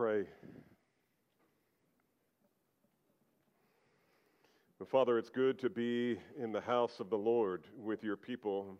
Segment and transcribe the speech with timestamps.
[0.00, 0.24] pray.
[4.78, 8.78] Well, Father, it's good to be in the house of the Lord with your people.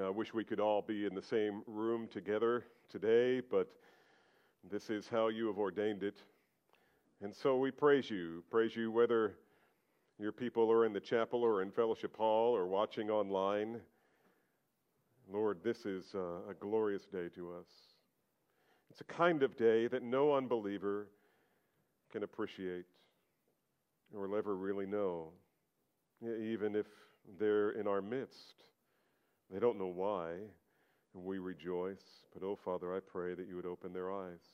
[0.00, 3.66] I wish we could all be in the same room together today, but
[4.70, 6.18] this is how you have ordained it.
[7.20, 8.44] And so we praise you.
[8.48, 9.34] Praise you whether
[10.20, 13.80] your people are in the chapel or in fellowship hall or watching online.
[15.28, 17.95] Lord, this is a, a glorious day to us.
[18.90, 21.08] It's a kind of day that no unbeliever
[22.10, 22.86] can appreciate
[24.14, 25.28] or will ever really know,
[26.22, 26.86] even if
[27.38, 28.62] they're in our midst.
[29.52, 30.32] They don't know why,
[31.14, 32.04] and we rejoice.
[32.32, 34.44] But, oh, Father, I pray that you would open their eyes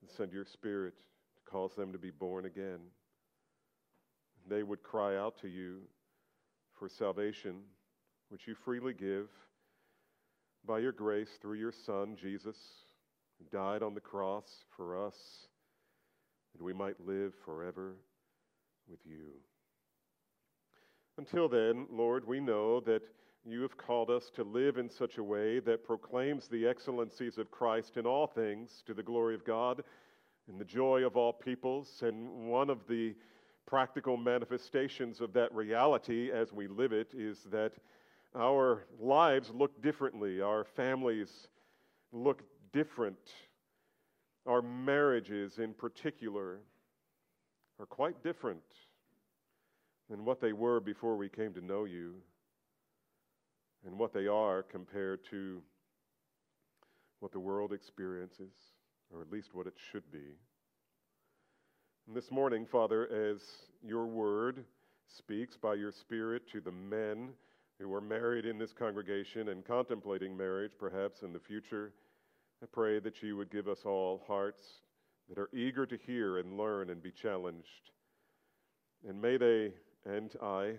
[0.00, 0.94] and send your Spirit
[1.36, 2.78] to cause them to be born again.
[4.48, 5.80] They would cry out to you
[6.78, 7.56] for salvation,
[8.28, 9.28] which you freely give
[10.66, 12.56] by your grace through your Son, Jesus,
[13.44, 15.16] died on the cross for us,
[16.54, 17.96] that we might live forever
[18.88, 19.32] with you.
[21.18, 23.02] Until then, Lord, we know that
[23.44, 27.50] you have called us to live in such a way that proclaims the excellencies of
[27.50, 29.82] Christ in all things to the glory of God
[30.48, 32.02] and the joy of all peoples.
[32.02, 33.14] And one of the
[33.66, 37.72] practical manifestations of that reality as we live it is that
[38.36, 41.48] our lives look differently, our families
[42.12, 43.18] look different,
[44.46, 46.58] our marriages in particular
[47.78, 48.62] are quite different
[50.10, 52.14] than what they were before we came to know you
[53.86, 55.62] and what they are compared to
[57.20, 58.52] what the world experiences,
[59.12, 60.36] or at least what it should be.
[62.06, 63.42] And this morning, Father, as
[63.82, 64.64] your word
[65.06, 67.30] speaks by your Spirit to the men
[67.78, 71.92] who are married in this congregation and contemplating marriage perhaps in the future,
[72.62, 74.62] I pray that you would give us all hearts
[75.28, 77.92] that are eager to hear and learn and be challenged.
[79.06, 79.72] And may they
[80.04, 80.74] and I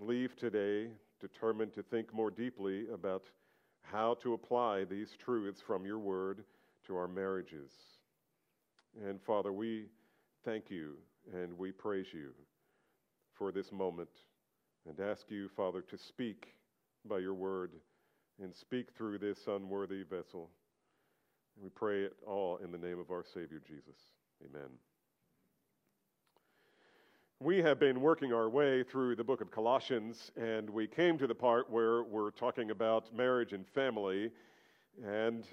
[0.00, 0.88] leave today
[1.20, 3.22] determined to think more deeply about
[3.80, 6.44] how to apply these truths from your word
[6.86, 7.70] to our marriages.
[9.06, 9.86] And Father, we
[10.44, 10.96] thank you
[11.32, 12.32] and we praise you
[13.32, 14.10] for this moment
[14.86, 16.54] and ask you, Father, to speak
[17.08, 17.72] by your word
[18.42, 20.50] and speak through this unworthy vessel.
[21.56, 23.96] And we pray it all in the name of our Savior Jesus.
[24.44, 24.68] Amen.
[27.40, 31.26] We have been working our way through the book of Colossians, and we came to
[31.26, 34.30] the part where we're talking about marriage and family.
[35.04, 35.44] And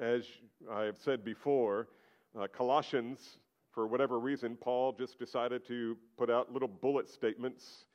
[0.00, 0.24] as
[0.70, 1.88] I have said before,
[2.36, 3.38] uh, Colossians,
[3.70, 7.86] for whatever reason, Paul just decided to put out little bullet statements,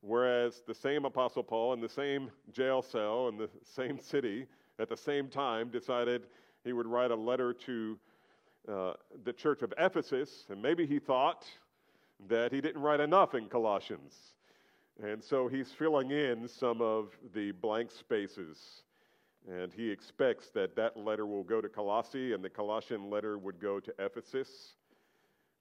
[0.00, 4.46] whereas the same Apostle Paul in the same jail cell in the same city
[4.78, 6.26] at the same time decided
[6.64, 7.98] he would write a letter to
[8.66, 8.92] uh,
[9.24, 11.44] the church of Ephesus, and maybe he thought
[12.28, 14.14] that he didn't write enough in Colossians.
[15.02, 18.82] And so he's filling in some of the blank spaces.
[19.50, 23.60] And he expects that that letter will go to Colossae and the Colossian letter would
[23.60, 24.76] go to Ephesus.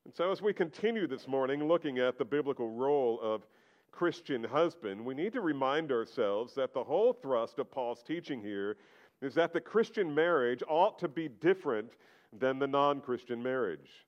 [0.05, 3.45] And so, as we continue this morning looking at the biblical role of
[3.91, 8.77] Christian husband, we need to remind ourselves that the whole thrust of Paul's teaching here
[9.23, 11.93] is that the Christian marriage ought to be different
[12.39, 14.05] than the non Christian marriage.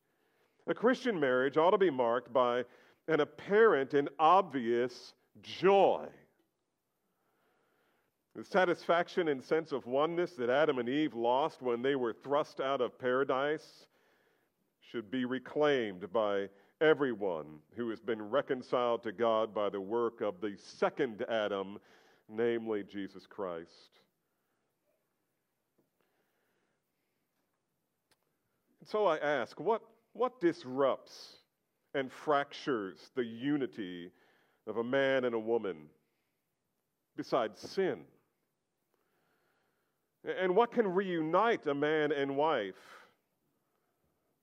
[0.67, 2.65] A Christian marriage ought to be marked by
[3.07, 6.05] an apparent and obvious joy.
[8.35, 12.59] The satisfaction and sense of oneness that Adam and Eve lost when they were thrust
[12.59, 13.87] out of paradise
[14.91, 16.49] should be reclaimed by
[16.81, 21.79] everyone who has been reconciled to God by the work of the second Adam,
[22.27, 24.01] namely Jesus Christ.
[28.85, 29.81] So I ask, what
[30.13, 31.37] what disrupts
[31.93, 34.11] and fractures the unity
[34.67, 35.89] of a man and a woman
[37.17, 38.01] besides sin?
[40.23, 42.75] And what can reunite a man and wife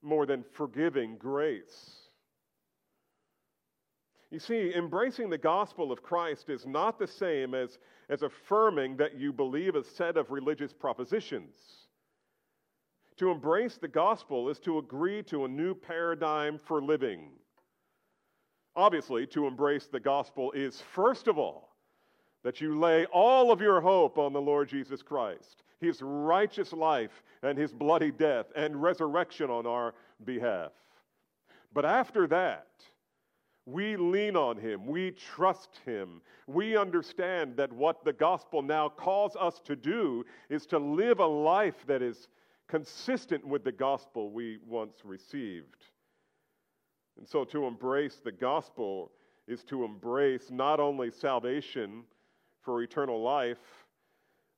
[0.03, 2.03] more than forgiving grace?
[4.31, 7.79] You see, embracing the gospel of Christ is not the same as,
[8.09, 11.55] as affirming that you believe a set of religious propositions.
[13.23, 17.29] To embrace the gospel is to agree to a new paradigm for living.
[18.75, 21.77] Obviously, to embrace the gospel is, first of all,
[22.43, 27.23] that you lay all of your hope on the Lord Jesus Christ, his righteous life
[27.45, 30.73] and his bloody death and resurrection on our behalf.
[31.73, 32.67] But after that,
[33.67, 34.85] we lean on him.
[34.85, 36.23] We trust him.
[36.49, 41.27] We understand that what the gospel now calls us to do is to live a
[41.27, 42.27] life that is
[42.73, 45.85] consistent with the gospel we once received.
[47.19, 49.13] And so to embrace the gospel
[49.47, 52.05] is to embrace not only salvation
[52.63, 53.59] for eternal life,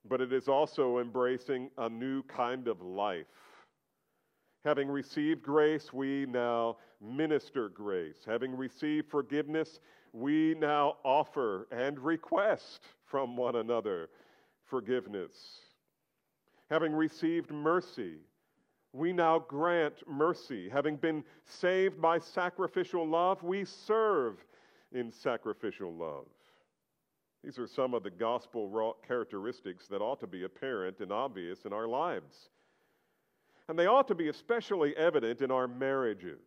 [0.07, 3.25] but it is also embracing a new kind of life.
[4.63, 8.19] Having received grace, we now minister grace.
[8.25, 9.81] Having received forgiveness,
[10.13, 14.07] we now offer and request from one another
[14.63, 15.64] forgiveness.
[16.69, 18.15] Having received mercy,
[18.91, 20.69] we now grant mercy.
[20.69, 24.43] Having been saved by sacrificial love, we serve
[24.91, 26.25] in sacrificial love.
[27.43, 31.73] These are some of the gospel characteristics that ought to be apparent and obvious in
[31.73, 32.49] our lives.
[33.67, 36.39] And they ought to be especially evident in our marriages.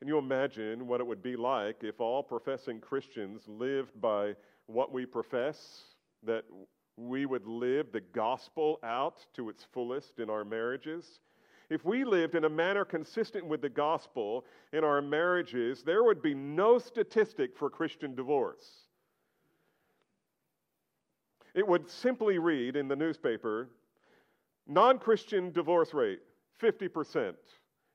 [0.00, 4.34] Can you imagine what it would be like if all professing Christians lived by
[4.66, 5.82] what we profess?
[6.24, 6.44] That
[7.08, 11.20] we would live the gospel out to its fullest in our marriages?
[11.70, 16.20] If we lived in a manner consistent with the gospel in our marriages, there would
[16.20, 18.86] be no statistic for Christian divorce.
[21.54, 23.70] It would simply read in the newspaper
[24.66, 26.20] non Christian divorce rate
[26.60, 27.34] 50%,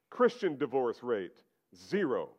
[0.09, 1.43] Christian divorce rate
[1.75, 2.29] zero.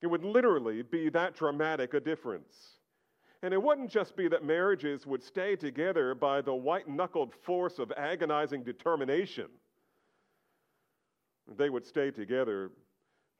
[0.00, 2.79] It would literally be that dramatic a difference.
[3.42, 7.78] And it wouldn't just be that marriages would stay together by the white knuckled force
[7.78, 9.46] of agonizing determination.
[11.56, 12.70] They would stay together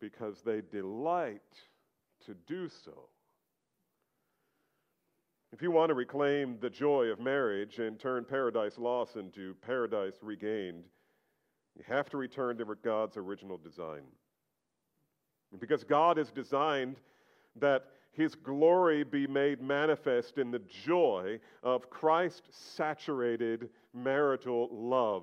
[0.01, 1.43] because they delight
[2.27, 3.09] to do so.
[5.53, 10.15] If you want to reclaim the joy of marriage and turn paradise lost into paradise
[10.23, 10.85] regained,
[11.77, 14.03] you have to return to God's original design.
[15.59, 16.97] Because God has designed
[17.57, 25.23] that his glory be made manifest in the joy of Christ saturated marital love.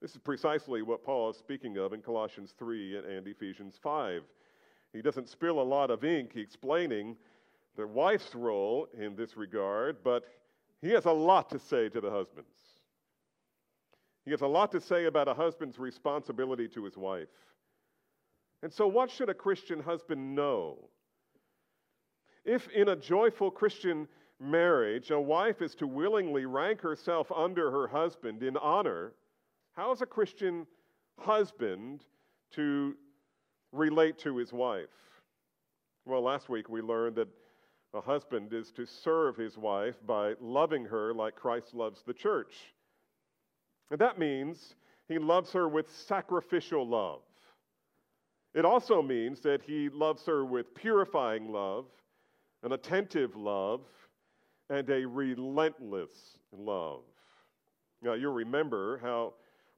[0.00, 4.22] This is precisely what Paul is speaking of in Colossians 3 and Ephesians 5.
[4.92, 7.16] He doesn't spill a lot of ink explaining
[7.76, 10.24] the wife's role in this regard, but
[10.80, 12.48] he has a lot to say to the husbands.
[14.24, 17.28] He has a lot to say about a husband's responsibility to his wife.
[18.62, 20.78] And so, what should a Christian husband know?
[22.44, 24.08] If in a joyful Christian
[24.40, 29.12] marriage a wife is to willingly rank herself under her husband in honor,
[29.74, 30.66] how is a Christian
[31.18, 32.04] husband
[32.52, 32.94] to
[33.72, 34.88] relate to his wife?
[36.04, 37.28] Well, last week we learned that
[37.94, 42.54] a husband is to serve his wife by loving her like Christ loves the church.
[43.90, 44.74] And that means
[45.08, 47.20] he loves her with sacrificial love.
[48.54, 51.86] It also means that he loves her with purifying love,
[52.62, 53.80] an attentive love,
[54.68, 57.02] and a relentless love.
[58.02, 59.34] Now, you'll remember how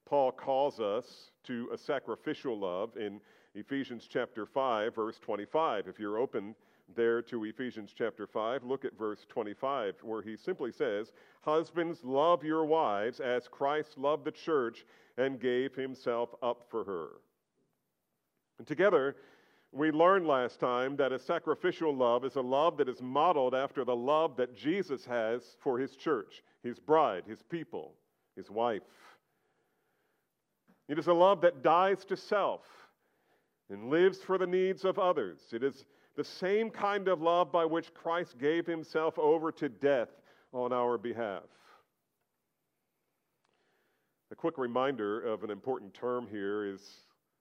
[0.06, 3.20] Paul calls us to a sacrificial love in
[3.54, 5.86] Ephesians chapter 5, verse 25.
[5.86, 6.54] If you're open
[6.94, 11.12] there to Ephesians chapter 5, look at verse 25, where he simply says,
[11.42, 14.84] Husbands, love your wives as Christ loved the church
[15.16, 17.08] and gave himself up for her.
[18.58, 19.16] And together,
[19.72, 23.84] we learned last time that a sacrificial love is a love that is modeled after
[23.84, 27.92] the love that Jesus has for his church, his bride, his people,
[28.36, 28.82] his wife.
[30.88, 32.62] It is a love that dies to self
[33.70, 35.40] and lives for the needs of others.
[35.52, 40.10] It is the same kind of love by which Christ gave himself over to death
[40.52, 41.42] on our behalf.
[44.30, 46.80] A quick reminder of an important term here is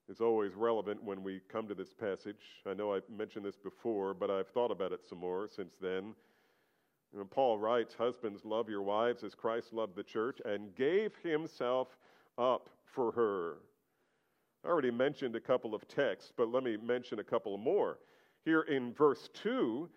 [0.10, 2.62] is always relevant when we come to this passage.
[2.69, 6.13] I know I've mentioned this before, but I've thought about it some more since then.
[7.17, 11.88] And Paul writes, Husbands, love your wives as Christ loved the church and gave himself
[12.38, 13.57] up for her.
[14.65, 18.00] I already mentioned a couple of texts, but let me mention a couple more.
[18.45, 19.89] Here in verse 2,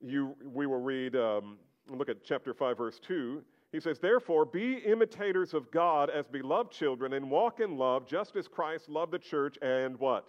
[0.00, 3.42] you, we will read, um, look at chapter 5, verse 2.
[3.72, 8.36] He says, Therefore, be imitators of God as beloved children and walk in love, just
[8.36, 10.26] as Christ loved the church and what?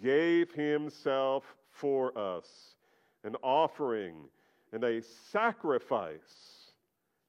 [0.00, 2.76] Gave himself for us,
[3.24, 4.28] an offering
[4.72, 6.72] and a sacrifice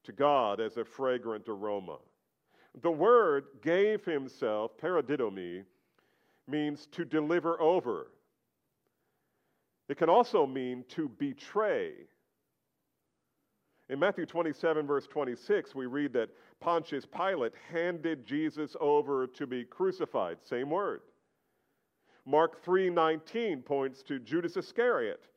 [0.03, 1.97] to God as a fragrant aroma.
[2.81, 5.63] The word gave himself, paradidomi,
[6.47, 8.11] means to deliver over.
[9.89, 11.93] It can also mean to betray
[13.89, 16.29] in Matthew 27, verse 26, we read that
[16.59, 20.37] Pontius Pilate handed Jesus over to be crucified.
[20.43, 21.01] Same word.
[22.25, 25.27] Mark 3:19 points to Judas Iscariot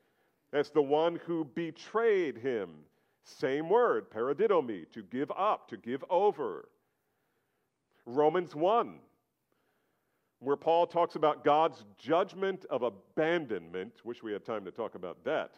[0.52, 2.84] as the one who betrayed him
[3.22, 6.68] Same word, paradidomi, to give up, to give over.
[8.06, 8.98] Romans 1,
[10.40, 14.04] where Paul talks about God's judgment of abandonment.
[14.04, 15.52] Wish we had time to talk about that.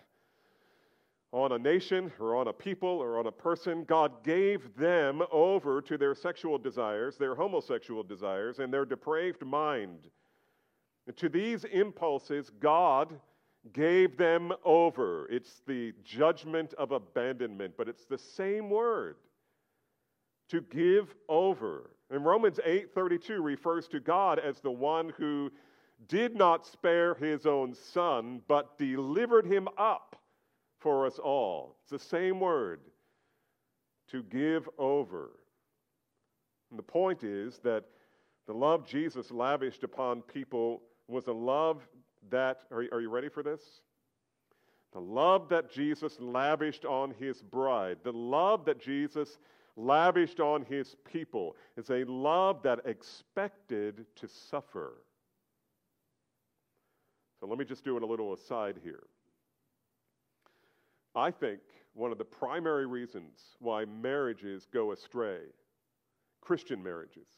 [1.33, 5.81] On a nation or on a people or on a person, God gave them over
[5.81, 10.11] to their sexual desires, their homosexual desires, and their depraved mind.
[11.07, 13.19] And to these impulses, God
[13.73, 15.27] gave them over.
[15.31, 19.17] It's the judgment of abandonment, but it's the same word
[20.51, 21.91] to give over.
[22.11, 25.51] And Romans 8:32 refers to God as the one who
[26.09, 30.12] did not spare his own son, but delivered him up
[30.83, 31.77] for us all.
[31.83, 32.81] It's the same word
[34.11, 35.31] to give over.
[36.71, 37.85] And the point is that
[38.47, 41.87] the love Jesus lavished upon people was a love
[42.31, 43.63] that, are, are you ready for this?
[44.93, 49.39] The love that Jesus lavished on his bride, the love that Jesus
[49.77, 54.95] lavished on his people, is a love that expected to suffer.
[57.41, 59.05] So let me just do a little aside here.
[61.15, 61.61] I think
[61.95, 65.41] one of the primary reasons why marriages go astray,
[66.41, 67.29] Christian marriages,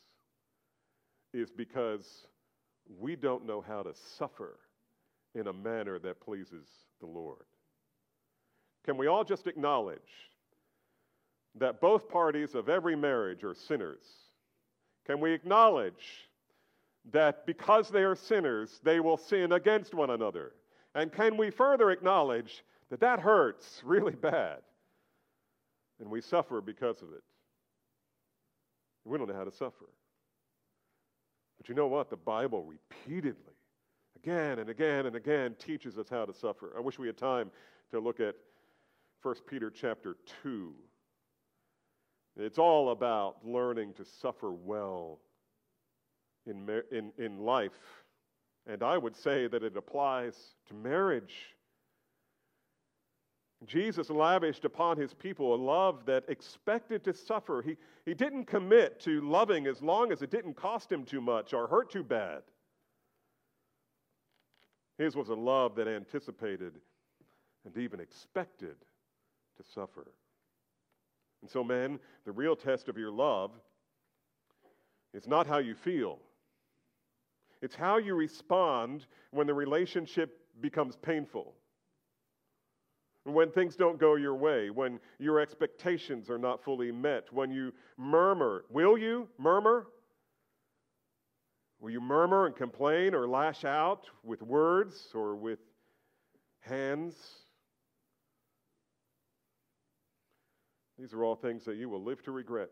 [1.32, 2.26] is because
[3.00, 4.58] we don't know how to suffer
[5.34, 6.68] in a manner that pleases
[7.00, 7.44] the Lord.
[8.84, 9.98] Can we all just acknowledge
[11.56, 14.04] that both parties of every marriage are sinners?
[15.06, 16.28] Can we acknowledge
[17.10, 20.52] that because they are sinners, they will sin against one another?
[20.94, 22.64] And can we further acknowledge
[22.94, 24.58] that that hurts really bad
[25.98, 27.24] and we suffer because of it?
[29.04, 29.86] We don't know how to suffer.
[31.58, 32.08] But you know what?
[32.08, 33.52] The Bible repeatedly
[34.22, 36.72] again and again and again teaches us how to suffer.
[36.76, 37.50] I wish we had time
[37.90, 38.36] to look at
[39.22, 40.72] 1 Peter chapter 2.
[42.36, 45.18] It's all about learning to suffer well
[46.46, 47.72] in, in, in life.
[48.68, 50.36] And I would say that it applies
[50.68, 51.56] to marriage.
[53.66, 57.62] Jesus lavished upon his people a love that expected to suffer.
[57.62, 61.52] He, he didn't commit to loving as long as it didn't cost him too much
[61.52, 62.42] or hurt too bad.
[64.98, 66.74] His was a love that anticipated
[67.64, 68.76] and even expected
[69.56, 70.06] to suffer.
[71.42, 73.50] And so, men, the real test of your love
[75.12, 76.18] is not how you feel,
[77.62, 81.54] it's how you respond when the relationship becomes painful.
[83.24, 87.72] When things don't go your way, when your expectations are not fully met, when you
[87.96, 89.86] murmur, will you murmur?
[91.80, 95.58] Will you murmur and complain or lash out with words or with
[96.60, 97.14] hands?
[100.98, 102.70] These are all things that you will live to regret.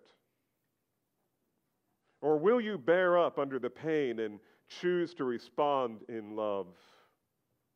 [2.20, 4.38] Or will you bear up under the pain and
[4.80, 6.68] choose to respond in love?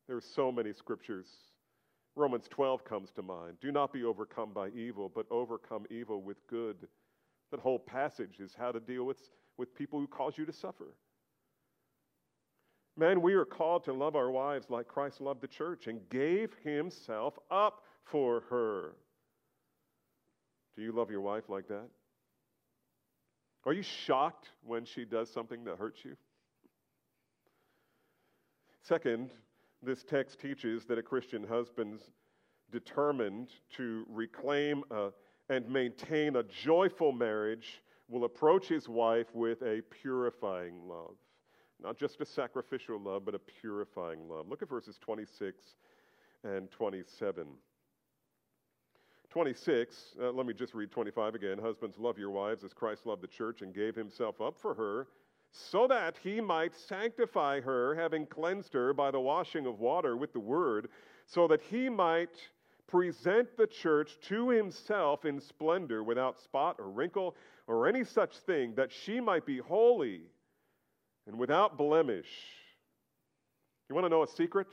[0.07, 1.27] There are so many scriptures.
[2.17, 3.57] Romans 12 comes to mind.
[3.61, 6.87] Do not be overcome by evil, but overcome evil with good.
[7.51, 10.95] That whole passage is how to deal with, with people who cause you to suffer.
[12.97, 16.55] Man, we are called to love our wives like Christ loved the church and gave
[16.63, 18.95] himself up for her.
[20.75, 21.87] Do you love your wife like that?
[23.65, 26.15] Are you shocked when she does something that hurts you?
[28.81, 29.29] Second,
[29.83, 32.11] this text teaches that a Christian husband's
[32.71, 35.09] determined to reclaim a,
[35.49, 41.15] and maintain a joyful marriage will approach his wife with a purifying love.
[41.81, 44.47] Not just a sacrificial love, but a purifying love.
[44.47, 45.75] Look at verses 26
[46.43, 47.47] and 27.
[49.29, 51.59] 26, uh, let me just read 25 again.
[51.59, 55.07] Husbands, love your wives as Christ loved the church and gave himself up for her,
[55.57, 60.33] so that he might sanctify her, having cleansed her by the washing of water with
[60.33, 60.89] the word,
[61.25, 62.35] so that he might
[62.87, 67.35] present the church to himself in splendor, without spot or wrinkle
[67.67, 70.21] or any such thing, that she might be holy
[71.25, 72.29] and without blemish.
[73.89, 74.67] You want to know a secret?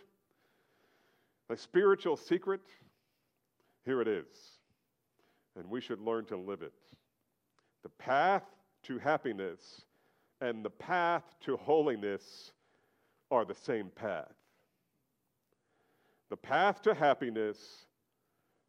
[1.50, 2.60] A spiritual secret?
[3.84, 4.26] Here it is.
[5.56, 6.72] And we should learn to live it.
[7.82, 8.44] The path
[8.84, 9.82] to happiness
[10.44, 12.52] and the path to holiness
[13.30, 14.34] are the same path.
[16.28, 17.86] The path to happiness,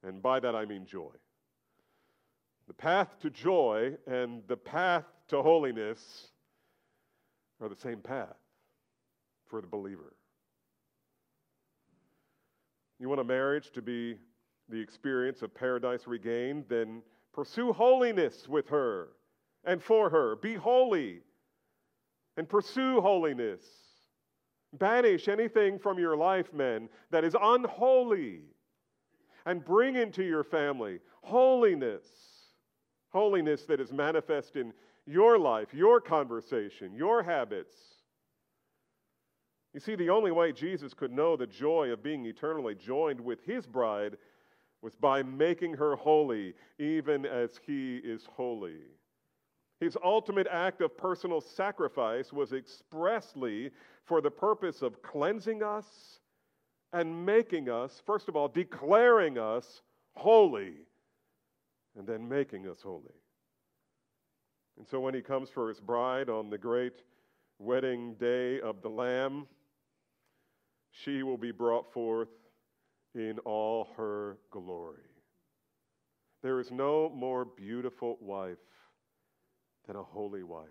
[0.02, 1.12] and by that I mean joy.
[2.68, 6.30] The path to joy and the path to holiness
[7.60, 8.38] are the same path
[9.46, 10.14] for the believer.
[13.00, 14.16] You want a marriage to be
[14.70, 17.02] the experience of paradise regained, then
[17.34, 19.10] pursue holiness with her
[19.66, 20.38] and for her.
[20.38, 21.20] Be holy
[22.38, 23.64] and pursue holiness.
[24.74, 28.42] Banish anything from your life, men, that is unholy,
[29.46, 32.06] and bring into your family holiness.
[33.10, 34.74] Holiness that is manifest in
[35.06, 37.76] your life, your conversation, your habits.
[39.74, 43.40] You see, the only way Jesus could know the joy of being eternally joined with
[43.46, 44.18] his bride
[44.82, 48.82] was by making her holy, even as he is holy.
[49.80, 53.72] His ultimate act of personal sacrifice was expressly
[54.06, 55.86] for the purpose of cleansing us
[56.94, 59.82] and making us, first of all, declaring us
[60.16, 60.76] holy,
[61.98, 63.04] and then making us holy.
[64.78, 67.04] And so when he comes for his bride on the great
[67.60, 69.48] wedding day of the Lamb,
[70.92, 72.30] she will be brought forth
[73.14, 75.04] in all her glory.
[76.42, 78.58] There is no more beautiful wife
[79.88, 80.68] than a holy wife.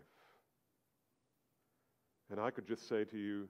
[2.31, 3.49] And I could just say to you,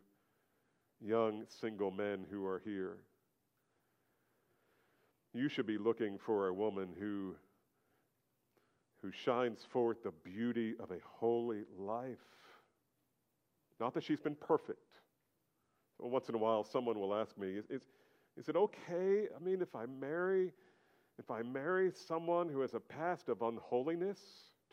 [1.00, 2.99] young single men who are here,
[5.33, 7.35] you should be looking for a woman who,
[9.02, 12.18] who shines forth the beauty of a holy life.
[13.80, 14.78] Not that she's been perfect.
[15.99, 17.83] Well, once in a while, someone will ask me, is, is,
[18.37, 19.28] is it okay?
[19.35, 20.52] I mean, if I marry,
[21.18, 24.21] if I marry someone who has a past of unholiness,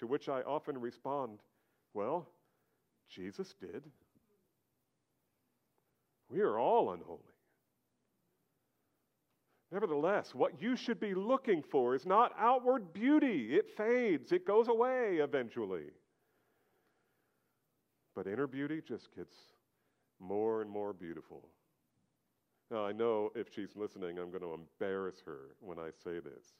[0.01, 1.39] to which I often respond,
[1.93, 2.27] well,
[3.08, 3.84] Jesus did.
[6.29, 7.20] We are all unholy.
[9.72, 13.55] Nevertheless, what you should be looking for is not outward beauty.
[13.55, 15.91] It fades, it goes away eventually.
[18.15, 19.36] But inner beauty just gets
[20.20, 21.48] more and more beautiful.
[22.72, 26.55] Now, I know if she's listening, I'm going to embarrass her when I say this.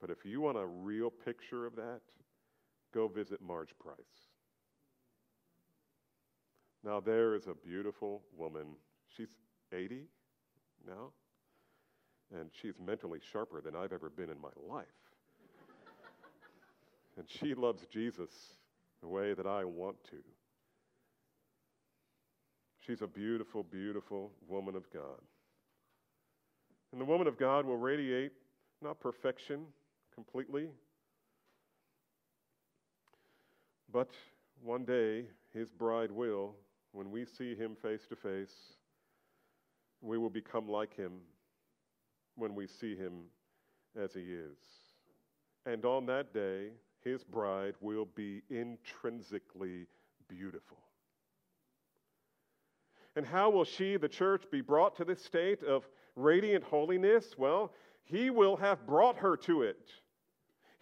[0.00, 2.00] But if you want a real picture of that,
[2.92, 3.96] go visit Marge Price.
[6.84, 8.74] Now, there is a beautiful woman.
[9.08, 9.36] She's
[9.72, 10.04] 80
[10.86, 11.12] now,
[12.34, 14.86] and she's mentally sharper than I've ever been in my life.
[17.16, 18.30] and she loves Jesus
[19.00, 20.16] the way that I want to.
[22.84, 25.20] She's a beautiful, beautiful woman of God.
[26.90, 28.32] And the woman of God will radiate
[28.82, 29.66] not perfection
[30.14, 30.68] completely,
[33.92, 34.10] but
[34.62, 36.54] one day his bride will,
[36.92, 38.54] when we see him face to face,
[40.00, 41.12] we will become like him
[42.36, 43.24] when we see him
[44.00, 44.56] as he is.
[45.66, 46.70] And on that day,
[47.04, 49.86] his bride will be intrinsically
[50.28, 50.78] beautiful.
[53.14, 57.36] And how will she, the church, be brought to this state of radiant holiness?
[57.36, 57.72] Well,
[58.04, 59.90] he will have brought her to it.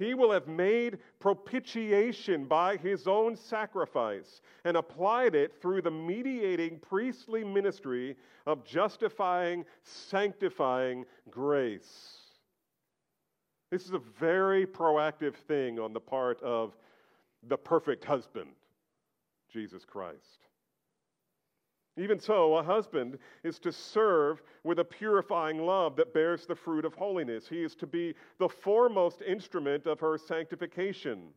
[0.01, 6.79] He will have made propitiation by his own sacrifice and applied it through the mediating
[6.79, 12.17] priestly ministry of justifying, sanctifying grace.
[13.71, 16.75] This is a very proactive thing on the part of
[17.47, 18.53] the perfect husband,
[19.53, 20.47] Jesus Christ.
[22.01, 26.87] Even so, a husband is to serve with a purifying love that bears the fruit
[26.87, 27.47] of holiness.
[27.47, 31.29] He is to be the foremost instrument of her sanctification.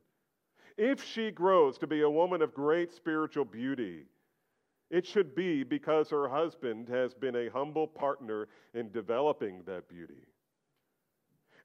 [0.78, 4.06] If she grows to be a woman of great spiritual beauty,
[4.90, 10.28] it should be because her husband has been a humble partner in developing that beauty.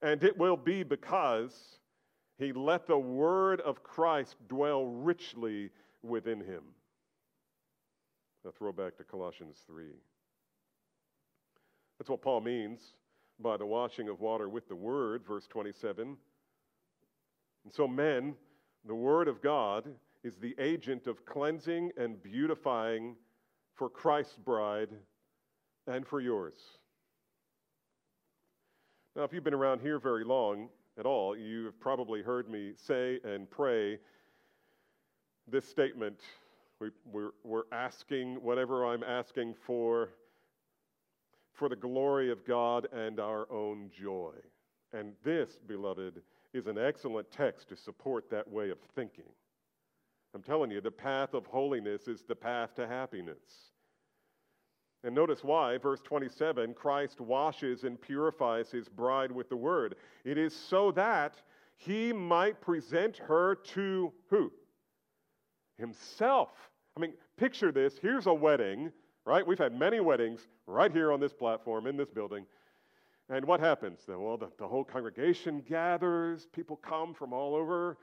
[0.02, 1.78] And it will be because
[2.36, 5.70] he let the word of Christ dwell richly
[6.02, 6.62] within him.
[8.48, 9.84] A throwback to Colossians 3.
[11.98, 12.80] That's what Paul means
[13.38, 16.16] by the washing of water with the word, verse 27.
[17.64, 18.34] And so, men,
[18.86, 19.84] the word of God
[20.24, 23.16] is the agent of cleansing and beautifying
[23.74, 24.90] for Christ's bride
[25.86, 26.56] and for yours.
[29.14, 32.72] Now, if you've been around here very long at all, you have probably heard me
[32.76, 33.98] say and pray
[35.46, 36.22] this statement
[36.80, 40.10] we, we're, we're asking whatever I'm asking for
[41.52, 44.32] for the glory of God and our own joy.
[44.92, 46.22] And this, beloved,
[46.54, 49.24] is an excellent text to support that way of thinking.
[50.34, 53.72] I'm telling you, the path of holiness is the path to happiness.
[55.02, 59.96] And notice why, verse 27 Christ washes and purifies his bride with the word.
[60.24, 61.42] It is so that
[61.76, 64.52] he might present her to who?
[65.78, 66.50] Himself.
[66.96, 67.98] I mean, picture this.
[68.00, 68.92] Here's a wedding,
[69.24, 69.46] right?
[69.46, 72.44] We've had many weddings right here on this platform in this building.
[73.30, 74.00] And what happens?
[74.08, 77.98] Well, the, the whole congregation gathers, people come from all over,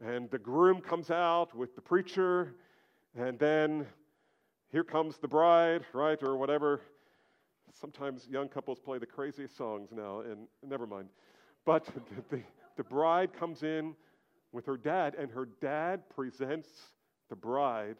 [0.00, 2.54] and the groom comes out with the preacher,
[3.14, 3.86] and then
[4.72, 6.80] here comes the bride, right, or whatever.
[7.72, 11.08] Sometimes young couples play the craziest songs now, and never mind.
[11.64, 11.84] But
[12.30, 12.42] the, the,
[12.76, 13.94] the bride comes in
[14.52, 16.68] with her dad, and her dad presents
[17.28, 17.96] the bride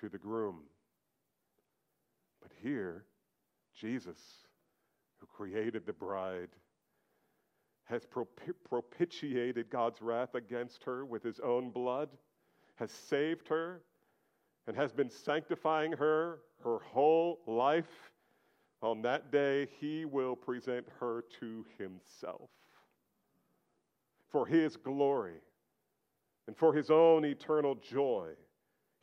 [0.00, 0.62] to the groom.
[2.42, 3.04] But here,
[3.74, 4.18] Jesus,
[5.18, 6.50] who created the bride,
[7.84, 8.06] has
[8.68, 12.08] propitiated God's wrath against her with his own blood,
[12.76, 13.82] has saved her,
[14.66, 18.10] and has been sanctifying her her whole life.
[18.82, 22.50] On that day, he will present her to himself
[24.30, 25.40] for his glory
[26.46, 28.30] and for his own eternal joy.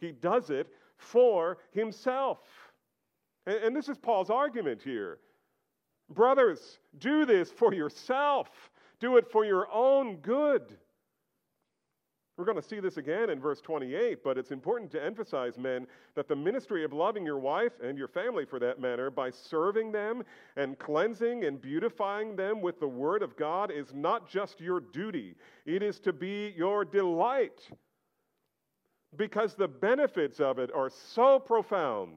[0.04, 2.40] He does it for himself.
[3.46, 5.20] And, and, this is Paul's argument here.
[6.10, 8.50] Brothers, do this for yourself,
[9.00, 10.78] do it for your own good.
[12.36, 15.86] We're going to see this again in verse 28, but it's important to emphasize, men,
[16.16, 19.92] that the ministry of loving your wife and your family for that matter by serving
[19.92, 20.24] them
[20.56, 25.36] and cleansing and beautifying them with the word of God is not just your duty,
[25.68, 27.70] it is to be your delight
[29.18, 32.14] because the benefits of it are so profound.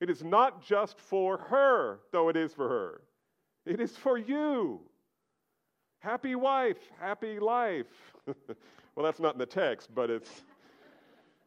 [0.00, 3.02] It is not just for her, though it is for her,
[3.64, 4.80] it is for you.
[6.00, 7.86] Happy wife, happy life.
[8.94, 10.42] Well, that's not in the text, but it's,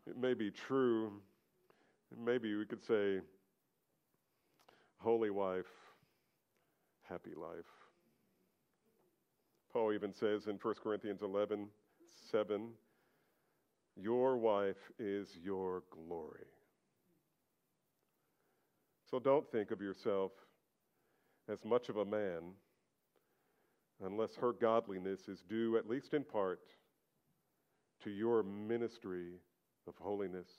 [0.07, 1.11] it may be true.
[2.17, 3.21] Maybe we could say,
[4.97, 5.69] holy wife,
[7.03, 7.69] happy life.
[9.71, 11.67] Paul even says in 1 Corinthians 11,
[12.31, 12.69] 7,
[13.95, 16.45] your wife is your glory.
[19.10, 20.31] So don't think of yourself
[21.51, 22.53] as much of a man
[24.03, 26.60] unless her godliness is due, at least in part,
[28.03, 29.34] to your ministry
[29.88, 30.49] of holiness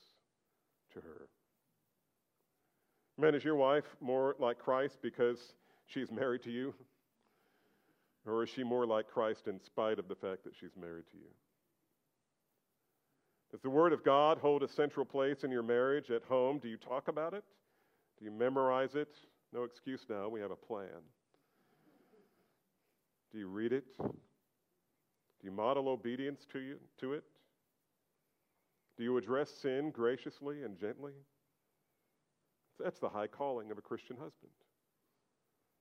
[0.94, 1.28] to her.
[3.18, 5.38] Men, is your wife more like Christ because
[5.86, 6.74] she's married to you?
[8.26, 11.16] Or is she more like Christ in spite of the fact that she's married to
[11.16, 11.30] you?
[13.50, 16.58] Does the Word of God hold a central place in your marriage at home?
[16.58, 17.44] Do you talk about it?
[18.18, 19.14] Do you memorize it?
[19.52, 20.88] No excuse now, we have a plan.
[23.32, 23.84] Do you read it?
[23.98, 24.14] Do
[25.42, 27.24] you model obedience to, you, to it?
[28.96, 31.12] Do you address sin graciously and gently?
[32.82, 34.52] That's the high calling of a Christian husband.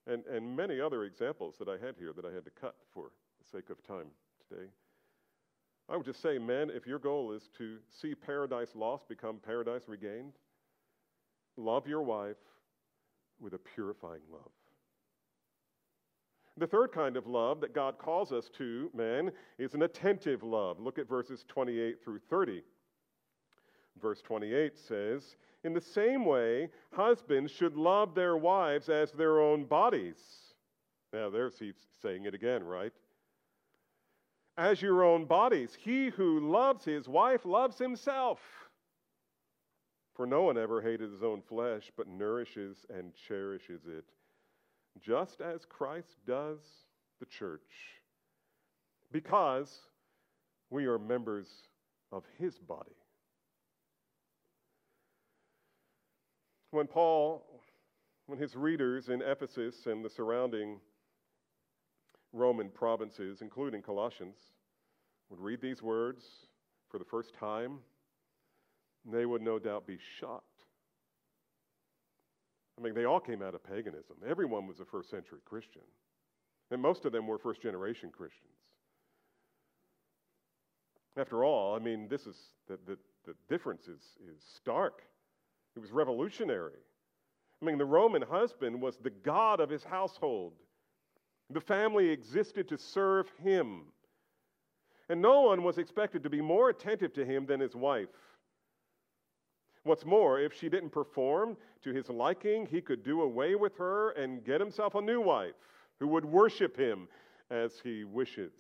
[0.08, 3.12] And, and many other examples that I had here that I had to cut for
[3.40, 4.08] the sake of time
[4.48, 4.68] today.
[5.88, 9.84] I would just say, men, if your goal is to see paradise lost become paradise
[9.88, 10.34] regained,
[11.58, 12.38] love your wife
[13.40, 14.52] with a purifying love.
[16.58, 20.80] The third kind of love that God calls us to, men, is an attentive love.
[20.80, 22.64] Look at verses 28 through 30.
[24.02, 29.66] Verse 28 says, In the same way, husbands should love their wives as their own
[29.66, 30.18] bodies.
[31.12, 32.94] Now, there's he's saying it again, right?
[34.58, 35.76] As your own bodies.
[35.80, 38.40] He who loves his wife loves himself.
[40.14, 44.06] For no one ever hated his own flesh, but nourishes and cherishes it
[45.02, 46.60] just as Christ does
[47.20, 47.62] the church,
[49.12, 49.80] because
[50.70, 51.48] we are members
[52.12, 52.96] of his body.
[56.72, 57.46] When Paul,
[58.26, 60.80] when his readers in Ephesus and the surrounding
[62.36, 64.38] Roman provinces, including Colossians,
[65.30, 66.26] would read these words
[66.90, 67.80] for the first time,
[69.12, 70.56] they would no doubt be shocked
[72.78, 74.18] I mean, they all came out of paganism.
[74.28, 75.82] Everyone was a first century Christian.
[76.72, 78.50] And most of them were first generation Christians.
[81.18, 82.36] After all, I mean, this is
[82.68, 85.04] the, the, the difference is, is stark.
[85.76, 86.80] It was revolutionary.
[87.62, 90.54] I mean, the Roman husband was the god of his household.
[91.50, 93.84] The family existed to serve him.
[95.10, 98.10] And no one was expected to be more attentive to him than his wife.
[99.84, 104.12] What's more, if she didn't perform to his liking, he could do away with her
[104.12, 105.54] and get himself a new wife
[106.00, 107.08] who would worship him
[107.52, 108.54] as he wishes.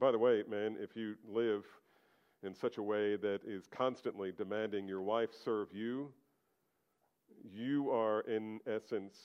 [0.00, 1.64] By the way, man, if you live
[2.42, 6.10] in such a way that is constantly demanding your wife serve you,
[7.52, 9.18] you are in essence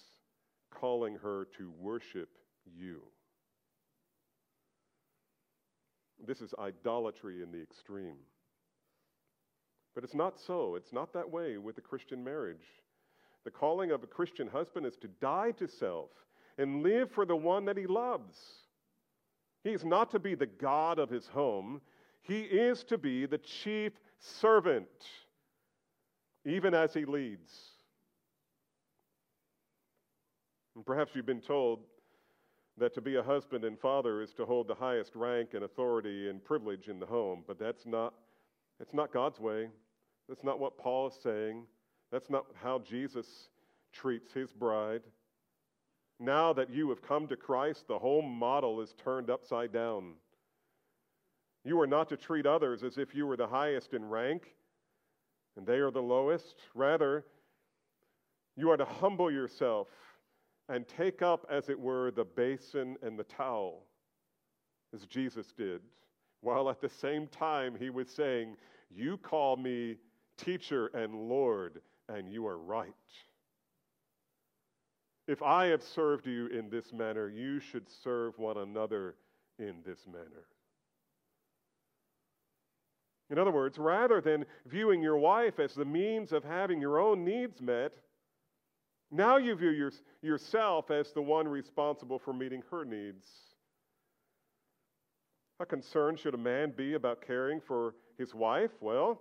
[0.69, 2.29] calling her to worship
[2.65, 3.01] you.
[6.25, 8.17] This is idolatry in the extreme.
[9.95, 10.75] But it's not so.
[10.75, 12.65] It's not that way with the Christian marriage.
[13.45, 16.09] The calling of a Christian husband is to die to self
[16.57, 18.37] and live for the one that he loves.
[19.63, 21.81] He is not to be the God of his home,
[22.21, 24.87] he is to be the chief servant,
[26.45, 27.68] even as he leads.
[30.79, 31.81] And perhaps you've been told
[32.77, 36.29] that to be a husband and father is to hold the highest rank and authority
[36.29, 38.13] and privilege in the home, but that's not,
[38.77, 39.67] that's not God's way.
[40.29, 41.63] That's not what Paul is saying.
[42.13, 43.49] That's not how Jesus
[43.91, 45.01] treats his bride.
[46.17, 50.13] Now that you have come to Christ, the whole model is turned upside down.
[51.65, 54.55] You are not to treat others as if you were the highest in rank
[55.57, 56.55] and they are the lowest.
[56.73, 57.25] Rather,
[58.55, 59.89] you are to humble yourself
[60.69, 63.83] and take up, as it were, the basin and the towel,
[64.93, 65.81] as Jesus did,
[66.41, 68.55] while at the same time he was saying,
[68.89, 69.97] You call me
[70.37, 72.93] teacher and Lord, and you are right.
[75.27, 79.15] If I have served you in this manner, you should serve one another
[79.57, 80.45] in this manner.
[83.29, 87.23] In other words, rather than viewing your wife as the means of having your own
[87.23, 87.93] needs met,
[89.11, 89.91] now you view your,
[90.21, 93.25] yourself as the one responsible for meeting her needs.
[95.57, 98.71] How concerned should a man be about caring for his wife?
[98.79, 99.19] Well,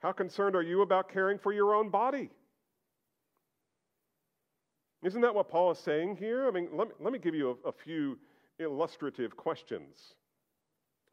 [0.00, 2.30] how concerned are you about caring for your own body?
[5.02, 6.46] Isn't that what Paul is saying here?
[6.46, 8.18] I mean, let me, let me give you a, a few
[8.58, 10.14] illustrative questions.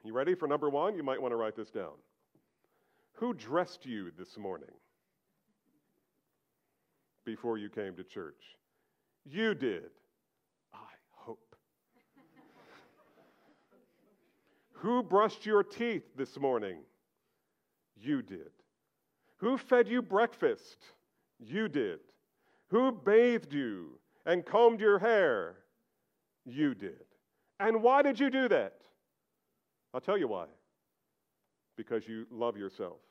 [0.04, 0.96] You ready for number one?
[0.96, 1.94] You might want to write this down.
[3.14, 4.70] Who dressed you this morning
[7.30, 8.42] before you came to church?
[9.24, 9.92] You did.
[10.74, 11.56] I hope.
[14.74, 16.78] Who brushed your teeth this morning?
[17.96, 18.50] You did.
[19.38, 20.78] Who fed you breakfast?
[21.40, 22.00] You did.
[22.70, 25.58] Who bathed you and combed your hair?
[26.46, 27.06] You did.
[27.60, 28.74] And why did you do that?
[29.94, 30.46] I'll tell you why.
[31.78, 33.02] Because you love yourself.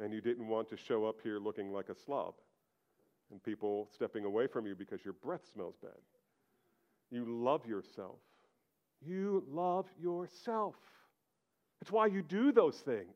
[0.00, 2.34] And you didn't want to show up here looking like a slob
[3.30, 5.92] and people stepping away from you because your breath smells bad.
[7.10, 8.18] You love yourself.
[9.00, 10.74] You love yourself.
[11.80, 13.14] It's why you do those things.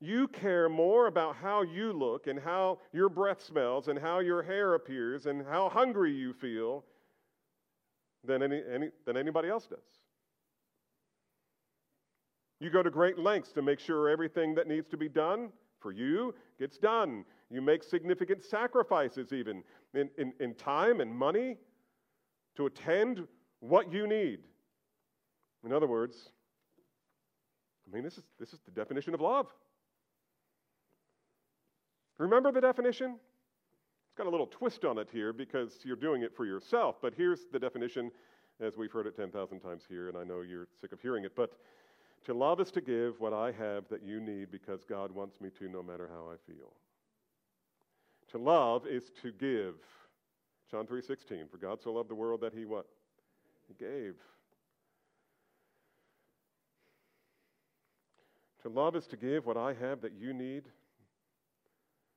[0.00, 4.42] You care more about how you look and how your breath smells and how your
[4.42, 6.84] hair appears and how hungry you feel
[8.22, 9.78] than, any, any, than anybody else does.
[12.60, 15.50] You go to great lengths to make sure everything that needs to be done
[15.84, 17.26] for you gets done.
[17.50, 21.58] You make significant sacrifices, even in, in, in time and money,
[22.56, 23.28] to attend
[23.60, 24.40] what you need.
[25.62, 26.30] In other words,
[27.86, 29.46] I mean, this is, this is the definition of love.
[32.16, 33.16] Remember the definition?
[34.06, 37.12] It's got a little twist on it here because you're doing it for yourself, but
[37.14, 38.10] here's the definition
[38.58, 41.32] as we've heard it 10,000 times here, and I know you're sick of hearing it.
[41.36, 41.52] But
[42.24, 45.50] to love is to give what I have that you need because God wants me
[45.58, 46.72] to, no matter how I feel.
[48.30, 49.74] To love is to give.
[50.70, 52.86] John 3:16, for God so loved the world that he what?
[53.68, 54.16] He gave.
[58.62, 60.64] To love is to give what I have that you need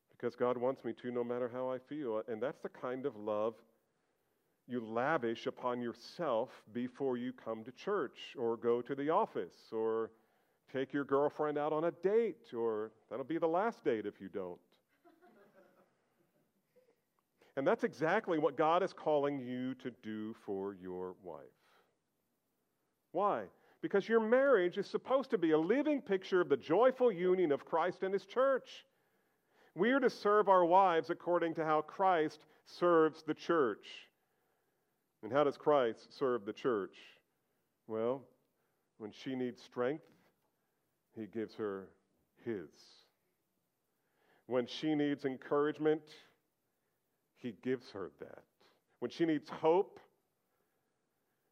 [0.10, 2.24] because God wants me to no matter how I feel.
[2.28, 3.56] And that's the kind of love
[4.68, 10.12] you lavish upon yourself before you come to church or go to the office or
[10.72, 14.28] take your girlfriend out on a date, or that'll be the last date if you
[14.28, 14.60] don't.
[17.56, 21.46] and that's exactly what God is calling you to do for your wife.
[23.14, 23.44] Why?
[23.82, 27.66] Because your marriage is supposed to be a living picture of the joyful union of
[27.66, 28.86] Christ and His church.
[29.76, 34.07] We are to serve our wives according to how Christ serves the church.
[35.24, 36.96] And how does Christ serve the church?
[37.88, 38.24] Well,
[38.98, 40.06] when she needs strength,
[41.16, 41.88] he gives her
[42.46, 42.70] his.
[44.46, 46.02] When she needs encouragement,
[47.36, 48.44] he gives her that.
[49.00, 50.00] When she needs hope,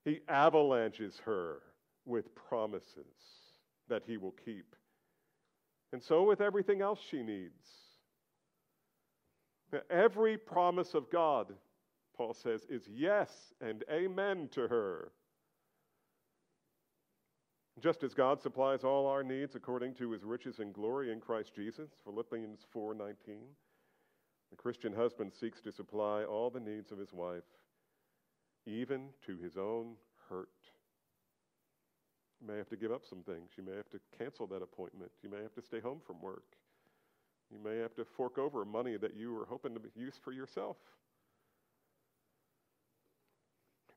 [0.03, 1.61] he avalanches her
[2.05, 3.05] with promises
[3.89, 4.75] that he will keep.
[5.91, 7.51] And so with everything else she needs.
[9.89, 11.53] Every promise of God,
[12.15, 15.11] Paul says, is yes and amen to her.
[17.81, 21.53] Just as God supplies all our needs according to his riches and glory in Christ
[21.53, 23.55] Jesus, Philippians 4:19.
[24.49, 27.43] The Christian husband seeks to supply all the needs of his wife,
[28.65, 29.97] even to his own
[30.29, 30.71] hurt.
[32.39, 33.51] You may have to give up some things.
[33.57, 35.11] You may have to cancel that appointment.
[35.21, 36.55] You may have to stay home from work.
[37.51, 40.77] You may have to fork over money that you were hoping to use for yourself.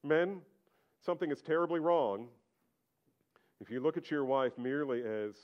[0.09, 0.41] Men,
[1.05, 2.29] something is terribly wrong
[3.61, 5.35] if you look at your wife merely as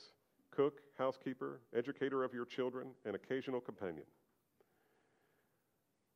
[0.49, 4.05] cook, housekeeper, educator of your children, and occasional companion.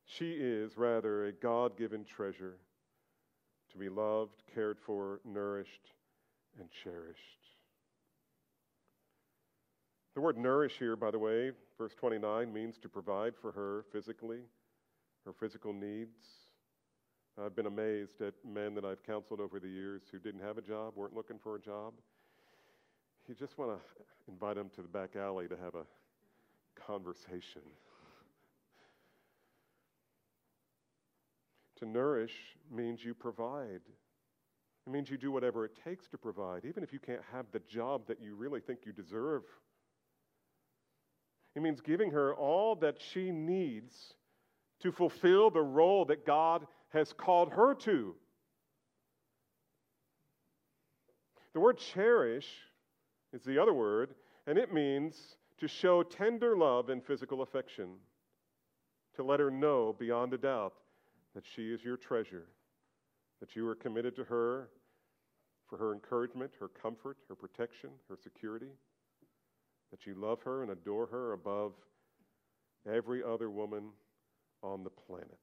[0.04, 2.56] She is rather a God given treasure
[3.70, 5.92] to be loved, cared for, nourished,
[6.58, 7.20] and cherished.
[10.14, 14.40] The word nourish here, by the way, verse 29, means to provide for her physically,
[15.24, 16.49] her physical needs.
[17.38, 20.62] I've been amazed at men that I've counseled over the years who didn't have a
[20.62, 21.94] job, weren't looking for a job.
[23.28, 25.84] You just want to invite them to the back alley to have a
[26.86, 27.62] conversation.
[31.80, 32.34] to nourish
[32.70, 33.80] means you provide.
[34.86, 37.60] It means you do whatever it takes to provide, even if you can't have the
[37.60, 39.42] job that you really think you deserve.
[41.56, 44.14] It means giving her all that she needs
[44.80, 48.14] to fulfill the role that God has called her to.
[51.52, 52.48] The word cherish
[53.32, 54.14] is the other word,
[54.46, 57.90] and it means to show tender love and physical affection,
[59.16, 60.74] to let her know beyond a doubt
[61.34, 62.46] that she is your treasure,
[63.40, 64.68] that you are committed to her
[65.68, 68.70] for her encouragement, her comfort, her protection, her security,
[69.90, 71.72] that you love her and adore her above
[72.90, 73.90] every other woman
[74.62, 75.38] on the planet.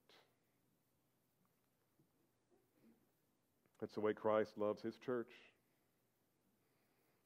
[3.80, 5.32] That's the way Christ loves his church.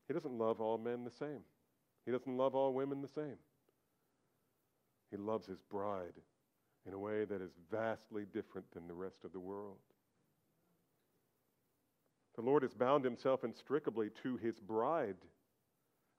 [0.07, 1.41] He doesn't love all men the same,
[2.05, 3.37] he doesn't love all women the same.
[5.09, 6.13] He loves his bride
[6.87, 9.77] in a way that is vastly different than the rest of the world.
[12.35, 15.17] The Lord has bound himself inextricably to his bride.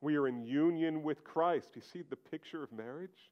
[0.03, 1.71] We are in union with Christ.
[1.75, 3.31] You see the picture of marriage?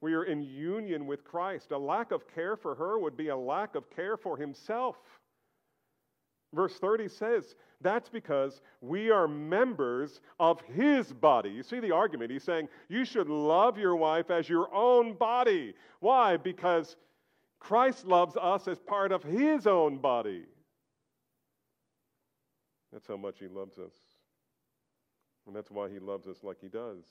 [0.00, 1.70] We are in union with Christ.
[1.70, 4.96] A lack of care for her would be a lack of care for himself.
[6.54, 11.50] Verse 30 says, that's because we are members of his body.
[11.50, 12.30] You see the argument.
[12.30, 15.74] He's saying you should love your wife as your own body.
[16.00, 16.36] Why?
[16.36, 16.96] Because
[17.58, 20.44] Christ loves us as part of his own body.
[22.92, 23.94] That's how much he loves us.
[25.46, 27.04] And that's why he loves us like he does.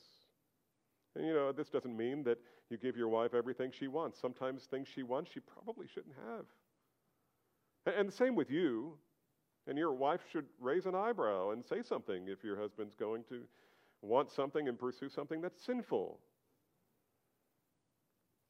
[1.14, 2.38] And you know, this doesn't mean that
[2.70, 4.18] you give your wife everything she wants.
[4.18, 6.46] Sometimes things she wants, she probably shouldn't have.
[7.96, 8.94] And the same with you.
[9.66, 13.40] And your wife should raise an eyebrow and say something if your husband's going to
[14.02, 16.18] want something and pursue something that's sinful.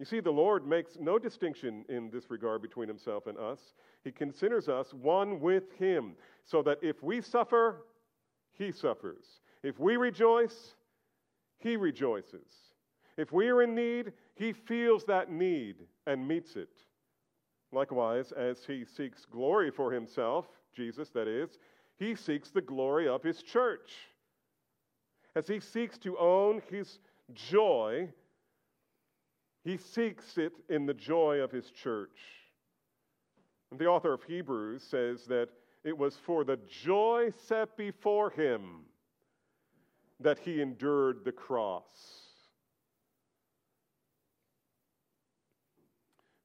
[0.00, 3.60] You see, the Lord makes no distinction in this regard between himself and us.
[4.02, 7.84] He considers us one with him, so that if we suffer,
[8.52, 9.24] he suffers.
[9.62, 10.74] If we rejoice,
[11.58, 12.74] he rejoices.
[13.16, 16.70] If we are in need, he feels that need and meets it.
[17.70, 21.58] Likewise, as he seeks glory for himself, Jesus that is,
[21.98, 23.92] he seeks the glory of his church.
[25.36, 26.98] As he seeks to own his
[27.32, 28.08] joy,
[29.64, 32.18] he seeks it in the joy of his church.
[33.70, 35.48] And the author of Hebrews says that
[35.82, 38.84] it was for the joy set before him
[40.20, 41.90] that he endured the cross.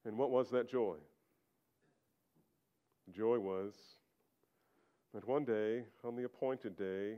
[0.06, 0.96] And what was that joy?
[3.12, 3.74] Joy was
[5.14, 7.16] that one day, on the appointed day,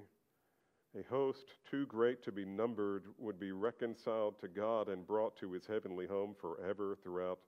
[0.97, 5.51] a host too great to be numbered would be reconciled to God and brought to
[5.51, 7.39] his heavenly home forever throughout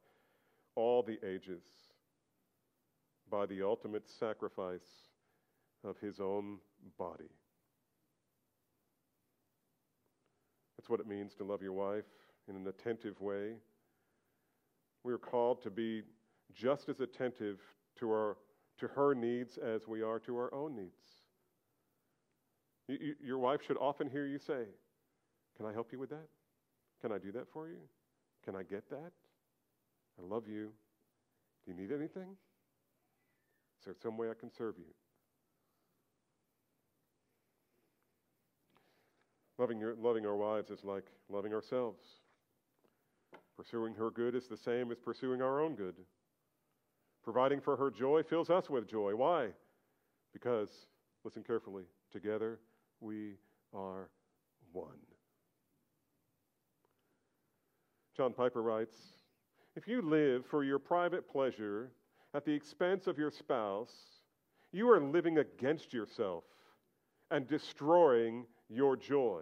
[0.75, 1.63] all the ages
[3.29, 5.09] by the ultimate sacrifice
[5.83, 6.57] of his own
[6.97, 7.29] body.
[10.77, 12.05] That's what it means to love your wife
[12.49, 13.53] in an attentive way.
[15.03, 16.03] We are called to be
[16.53, 17.59] just as attentive
[17.99, 18.37] to our
[18.83, 21.23] to her needs as we are to our own needs.
[22.89, 24.65] You, you, your wife should often hear you say,
[25.55, 26.27] Can I help you with that?
[27.01, 27.77] Can I do that for you?
[28.43, 29.13] Can I get that?
[30.19, 30.71] I love you.
[31.65, 32.35] Do you need anything?
[33.79, 34.93] Is there some way I can serve you?
[39.57, 42.03] Loving, your, loving our wives is like loving ourselves.
[43.55, 45.95] Pursuing her good is the same as pursuing our own good.
[47.23, 49.15] Providing for her joy fills us with joy.
[49.15, 49.49] Why?
[50.33, 50.69] Because,
[51.23, 52.59] listen carefully, together
[52.99, 53.35] we
[53.73, 54.09] are
[54.73, 54.97] one.
[58.15, 58.95] John Piper writes
[59.75, 61.91] If you live for your private pleasure
[62.33, 63.93] at the expense of your spouse,
[64.71, 66.43] you are living against yourself
[67.31, 69.41] and destroying your joy.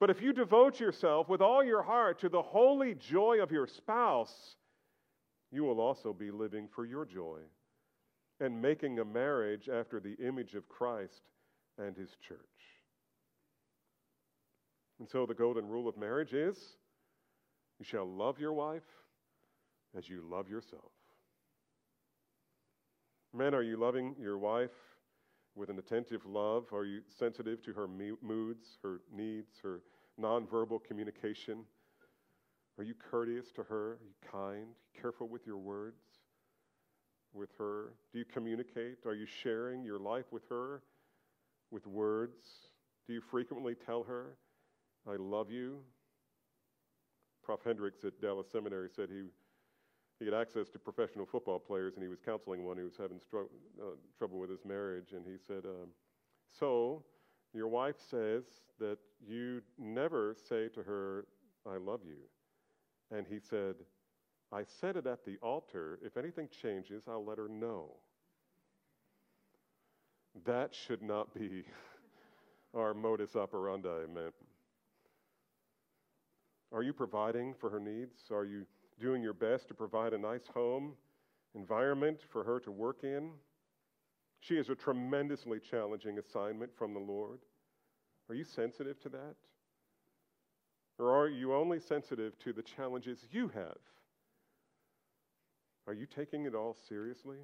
[0.00, 3.66] But if you devote yourself with all your heart to the holy joy of your
[3.66, 4.56] spouse,
[5.54, 7.38] you will also be living for your joy
[8.40, 11.22] and making a marriage after the image of Christ
[11.78, 12.38] and his church.
[14.98, 16.58] And so the golden rule of marriage is
[17.78, 18.82] you shall love your wife
[19.96, 20.90] as you love yourself.
[23.32, 24.70] Men, are you loving your wife
[25.54, 26.72] with an attentive love?
[26.72, 29.82] Are you sensitive to her moods, her needs, her
[30.20, 31.64] nonverbal communication?
[32.78, 33.92] Are you courteous to her?
[33.92, 34.66] Are you kind?
[35.00, 36.02] Careful with your words
[37.32, 37.94] with her?
[38.12, 39.06] Do you communicate?
[39.06, 40.82] Are you sharing your life with her
[41.70, 42.38] with words?
[43.06, 44.36] Do you frequently tell her,
[45.08, 45.80] I love you?
[47.42, 47.60] Prof.
[47.64, 49.24] Hendricks at Dallas Seminary said he,
[50.18, 53.18] he had access to professional football players and he was counseling one who was having
[53.18, 53.50] stro-
[53.82, 55.12] uh, trouble with his marriage.
[55.12, 55.88] And he said, um,
[56.58, 57.04] So,
[57.52, 58.44] your wife says
[58.80, 61.26] that you never say to her,
[61.66, 62.16] I love you.
[63.10, 63.76] And he said,
[64.52, 65.98] I said it at the altar.
[66.02, 67.96] If anything changes, I'll let her know.
[70.44, 71.64] That should not be
[72.74, 74.32] our modus operandi, man.
[76.72, 78.14] Are you providing for her needs?
[78.32, 78.66] Are you
[79.00, 80.94] doing your best to provide a nice home
[81.54, 83.30] environment for her to work in?
[84.40, 87.38] She has a tremendously challenging assignment from the Lord.
[88.28, 89.36] Are you sensitive to that?
[90.98, 93.78] Or are you only sensitive to the challenges you have?
[95.86, 97.38] Are you taking it all seriously?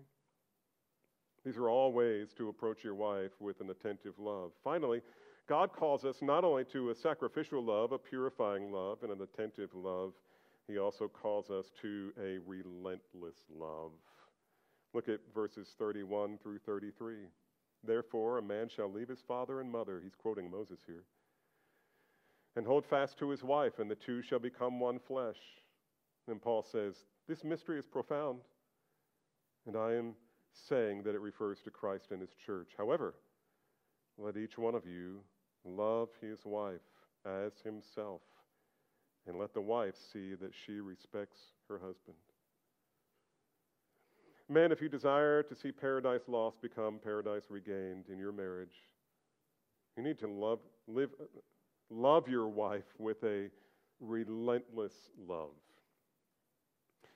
[1.44, 4.52] These are all ways to approach your wife with an attentive love.
[4.62, 5.00] Finally,
[5.48, 9.74] God calls us not only to a sacrificial love, a purifying love, and an attentive
[9.74, 10.12] love,
[10.68, 13.92] He also calls us to a relentless love.
[14.92, 17.16] Look at verses 31 through 33.
[17.84, 21.04] Therefore, a man shall leave his father and mother, he's quoting Moses here,
[22.56, 25.38] and hold fast to his wife, and the two shall become one flesh.
[26.28, 28.40] And Paul says, This mystery is profound,
[29.66, 30.14] and I am
[30.52, 32.70] saying that it refers to Christ and his church.
[32.76, 33.14] However,
[34.18, 35.20] let each one of you
[35.64, 36.80] love his wife
[37.24, 38.22] as himself,
[39.26, 41.38] and let the wife see that she respects
[41.68, 42.16] her husband.
[44.48, 48.82] Men, if you desire to see paradise lost become paradise regained in your marriage,
[49.96, 51.10] you need to love, live,
[51.90, 53.50] love your wife with a
[54.00, 54.94] relentless
[55.28, 55.50] love.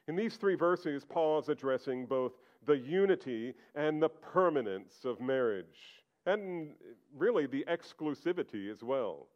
[0.07, 2.33] In these three verses, Paul is addressing both
[2.67, 6.73] the unity and the permanence of marriage, and
[7.17, 9.29] really the exclusivity as well.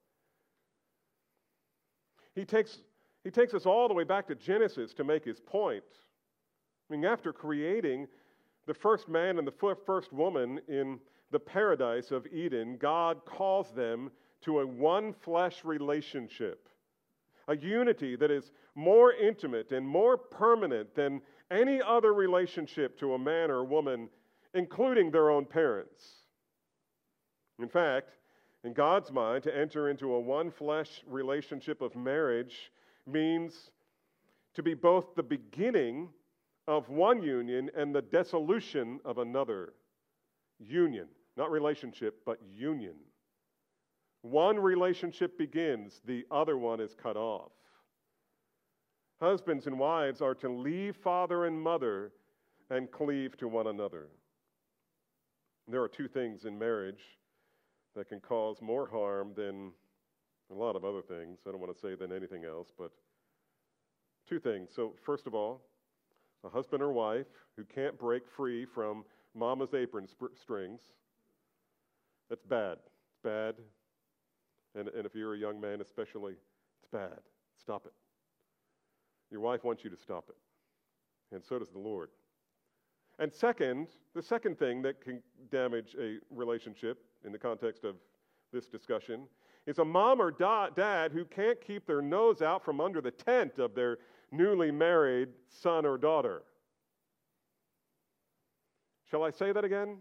[2.34, 2.78] He takes,
[3.24, 5.84] he takes us all the way back to Genesis to make his point.
[6.88, 8.06] I mean, after creating
[8.66, 14.10] the first man and the first woman in the paradise of Eden, God calls them
[14.42, 16.68] to a one flesh relationship,
[17.48, 21.20] a unity that is more intimate and more permanent than
[21.50, 24.08] any other relationship to a man or woman,
[24.54, 26.04] including their own parents.
[27.58, 28.10] In fact,
[28.64, 32.70] in God's mind, to enter into a one flesh relationship of marriage
[33.06, 33.70] means
[34.54, 36.08] to be both the beginning
[36.66, 39.72] of one union and the dissolution of another.
[40.58, 42.94] Union, not relationship, but union.
[44.30, 47.50] One relationship begins, the other one is cut off.
[49.22, 52.12] Husbands and wives are to leave father and mother
[52.68, 54.08] and cleave to one another.
[55.66, 57.18] There are two things in marriage
[57.96, 59.72] that can cause more harm than
[60.50, 61.38] a lot of other things.
[61.46, 62.92] I don't want to say than anything else, but
[64.28, 64.68] two things.
[64.74, 65.62] So, first of all,
[66.44, 67.26] a husband or wife
[67.56, 69.04] who can't break free from
[69.34, 70.82] mama's apron sp- strings,
[72.28, 72.76] that's bad.
[73.10, 73.54] It's bad.
[74.78, 76.34] And, and if you're a young man, especially,
[76.78, 77.18] it's bad.
[77.60, 77.92] Stop it.
[79.30, 80.36] Your wife wants you to stop it.
[81.34, 82.10] And so does the Lord.
[83.18, 87.96] And second, the second thing that can damage a relationship in the context of
[88.52, 89.26] this discussion
[89.66, 93.10] is a mom or da- dad who can't keep their nose out from under the
[93.10, 93.98] tent of their
[94.30, 96.42] newly married son or daughter.
[99.10, 99.98] Shall I say that again?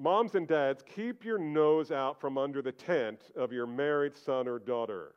[0.00, 4.48] Moms and dads, keep your nose out from under the tent of your married son
[4.48, 5.12] or daughter.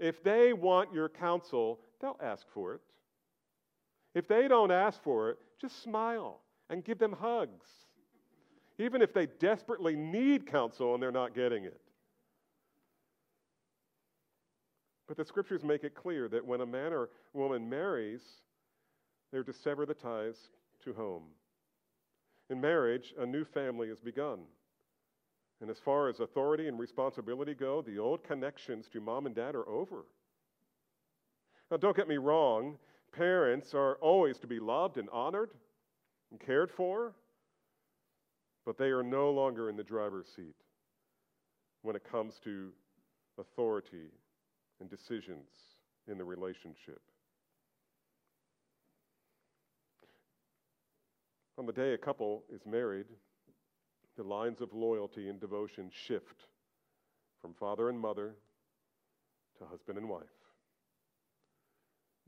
[0.00, 2.80] If they want your counsel, they'll ask for it.
[4.14, 6.40] If they don't ask for it, just smile
[6.70, 7.66] and give them hugs,
[8.78, 11.80] even if they desperately need counsel and they're not getting it.
[15.06, 18.22] But the scriptures make it clear that when a man or woman marries,
[19.30, 20.48] they're to sever the ties
[20.82, 21.24] to home.
[22.52, 24.40] In marriage, a new family is begun.
[25.62, 29.54] And as far as authority and responsibility go, the old connections to mom and dad
[29.54, 30.04] are over.
[31.70, 32.76] Now, don't get me wrong,
[33.10, 35.52] parents are always to be loved and honored
[36.30, 37.14] and cared for,
[38.66, 40.56] but they are no longer in the driver's seat
[41.80, 42.70] when it comes to
[43.38, 44.10] authority
[44.78, 45.48] and decisions
[46.06, 47.00] in the relationship.
[51.58, 53.06] On the day a couple is married,
[54.16, 56.46] the lines of loyalty and devotion shift
[57.40, 58.34] from father and mother
[59.58, 60.22] to husband and wife.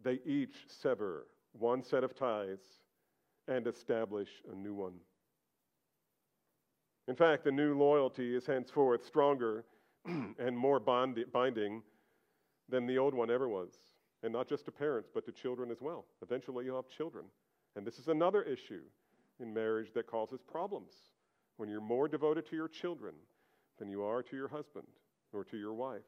[0.03, 2.59] They each sever one set of ties
[3.49, 4.95] and establish a new one.
[7.09, 9.65] In fact, the new loyalty is henceforth stronger
[10.07, 11.83] and more binding
[12.69, 13.73] than the old one ever was.
[14.23, 16.07] And not just to parents, but to children as well.
[16.23, 17.27] Eventually, you'll have children.
[17.77, 18.83] And this is another issue
[19.41, 20.93] in marriage that causes problems.
[21.57, 23.15] When you're more devoted to your children
[23.79, 24.87] than you are to your husband
[25.33, 26.03] or to your wife,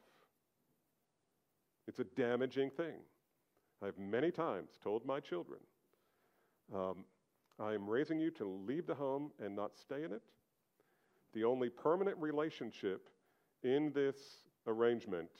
[1.87, 2.97] it's a damaging thing.
[3.83, 5.61] I've many times told my children,
[6.75, 7.05] um,
[7.59, 10.23] I am raising you to leave the home and not stay in it.
[11.33, 13.09] The only permanent relationship
[13.63, 14.17] in this
[14.67, 15.31] arrangement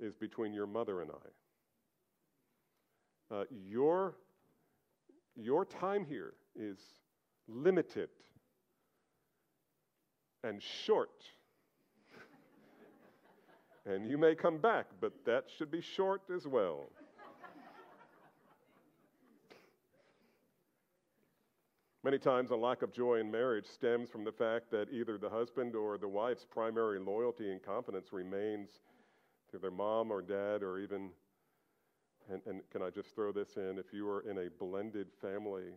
[0.00, 3.34] is between your mother and I.
[3.34, 4.16] Uh, your,
[5.36, 6.78] your time here is
[7.48, 8.10] limited
[10.44, 11.24] and short.
[13.86, 16.90] and you may come back, but that should be short as well.
[22.04, 25.28] Many times, a lack of joy in marriage stems from the fact that either the
[25.28, 28.70] husband or the wife's primary loyalty and confidence remains
[29.50, 31.10] to their mom or dad, or even,
[32.32, 33.78] and, and can I just throw this in?
[33.78, 35.74] If you are in a blended family,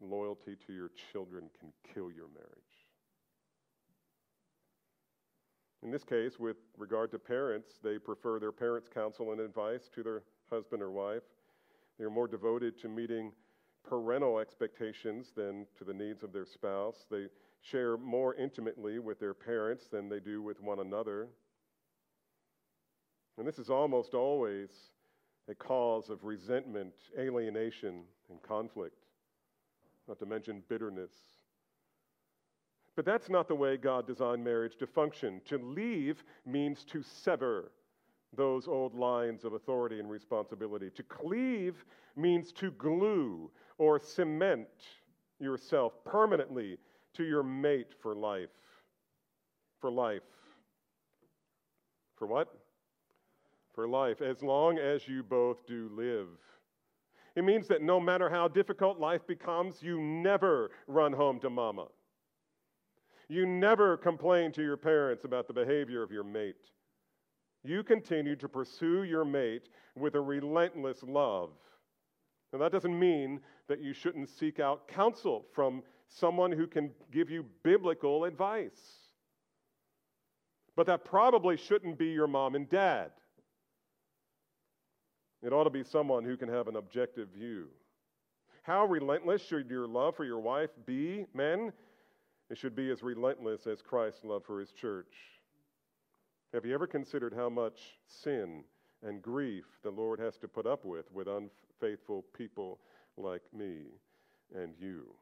[0.00, 2.86] loyalty to your children can kill your marriage.
[5.82, 10.02] In this case, with regard to parents, they prefer their parents' counsel and advice to
[10.02, 11.22] their husband or wife.
[11.98, 13.32] They're more devoted to meeting
[13.88, 17.06] parental expectations than to the needs of their spouse.
[17.10, 17.26] They
[17.62, 21.28] share more intimately with their parents than they do with one another.
[23.38, 24.70] And this is almost always
[25.48, 28.99] a cause of resentment, alienation, and conflict,
[30.10, 31.12] not to mention bitterness.
[32.96, 35.40] But that's not the way God designed marriage to function.
[35.44, 37.70] To leave means to sever
[38.36, 40.90] those old lines of authority and responsibility.
[40.96, 41.84] To cleave
[42.16, 44.66] means to glue or cement
[45.38, 46.78] yourself permanently
[47.14, 48.50] to your mate for life.
[49.80, 50.22] For life.
[52.16, 52.52] For what?
[53.74, 56.26] For life, as long as you both do live.
[57.40, 61.86] It means that no matter how difficult life becomes, you never run home to mama.
[63.28, 66.70] You never complain to your parents about the behavior of your mate
[67.62, 71.50] you continue to pursue your mate with a relentless love.
[72.52, 77.30] Now, that doesn't mean that you shouldn't seek out counsel from someone who can give
[77.30, 79.08] you biblical advice.
[80.76, 83.12] But that probably shouldn't be your mom and dad.
[85.42, 87.68] It ought to be someone who can have an objective view.
[88.62, 91.72] How relentless should your love for your wife be, men?
[92.50, 95.14] It should be as relentless as Christ's love for his church.
[96.52, 98.64] Have you ever considered how much sin
[99.02, 102.80] and grief the Lord has to put up with with unfaithful people
[103.16, 103.84] like me
[104.54, 105.14] and you?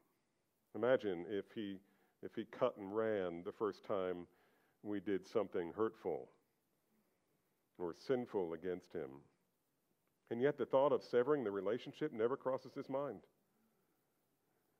[0.75, 1.79] Imagine if he,
[2.23, 4.27] if he cut and ran the first time
[4.83, 6.29] we did something hurtful
[7.79, 9.11] or sinful against him.
[10.31, 13.21] And yet the thought of severing the relationship never crosses his mind.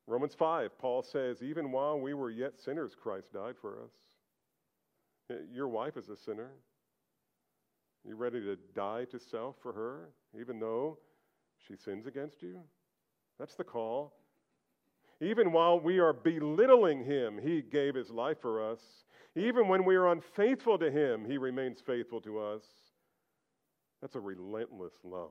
[0.07, 5.39] Romans 5, Paul says, Even while we were yet sinners, Christ died for us.
[5.53, 6.51] Your wife is a sinner.
[8.07, 10.99] You ready to die to self for her, even though
[11.67, 12.61] she sins against you?
[13.39, 14.15] That's the call.
[15.21, 18.81] Even while we are belittling him, he gave his life for us.
[19.37, 22.63] Even when we are unfaithful to him, he remains faithful to us.
[24.01, 25.31] That's a relentless love.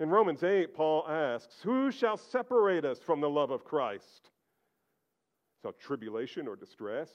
[0.00, 4.30] In Romans 8, Paul asks, Who shall separate us from the love of Christ?
[5.62, 7.10] Shall tribulation or distress?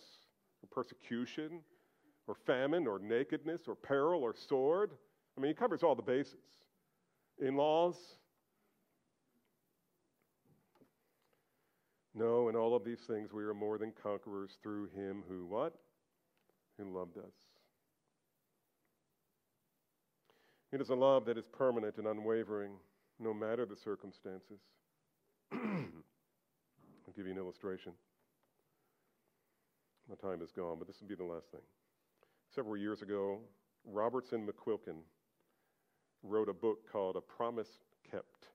[0.62, 1.62] or persecution
[2.28, 4.91] or famine or nakedness or peril or sword.
[5.38, 6.43] I mean, he covers all the bases.
[7.39, 7.95] In laws.
[12.14, 15.76] No, in all of these things we are more than conquerors through him who what?
[16.78, 17.34] Who loved us.
[20.72, 22.74] It is a love that is permanent and unwavering,
[23.20, 24.59] no matter the circumstances.
[25.51, 25.59] I'll
[27.15, 27.93] give you an illustration.
[30.07, 31.61] My time is gone, but this will be the last thing.
[32.53, 33.39] Several years ago,
[33.84, 34.97] Robertson McQuilkin
[36.24, 38.49] wrote a book called A Promise Kept.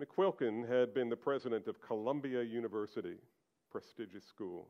[0.00, 3.16] McQuilkin had been the president of Columbia University,
[3.70, 4.68] prestigious school.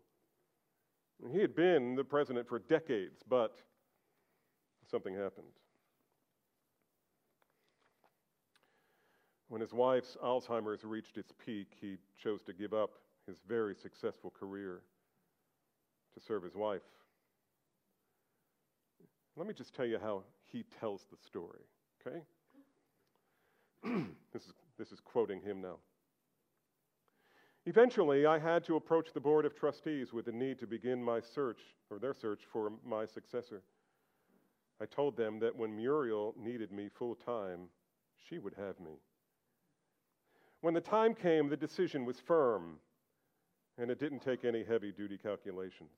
[1.33, 3.59] He had been the president for decades, but
[4.91, 5.47] something happened.
[9.49, 12.91] When his wife's Alzheimer's reached its peak, he chose to give up
[13.27, 14.83] his very successful career
[16.15, 16.83] to serve his wife.
[19.37, 20.23] Let me just tell you how
[20.53, 21.61] he tells the story,
[22.07, 22.21] okay?
[24.33, 25.77] this, is, this is quoting him now.
[27.67, 31.21] Eventually, I had to approach the Board of Trustees with the need to begin my
[31.21, 31.61] search,
[31.91, 33.63] or their search, for my successor.
[34.81, 37.69] I told them that when Muriel needed me full time,
[38.29, 39.01] she would have me.
[40.61, 42.79] When the time came, the decision was firm,
[43.77, 45.91] and it didn't take any heavy duty calculations.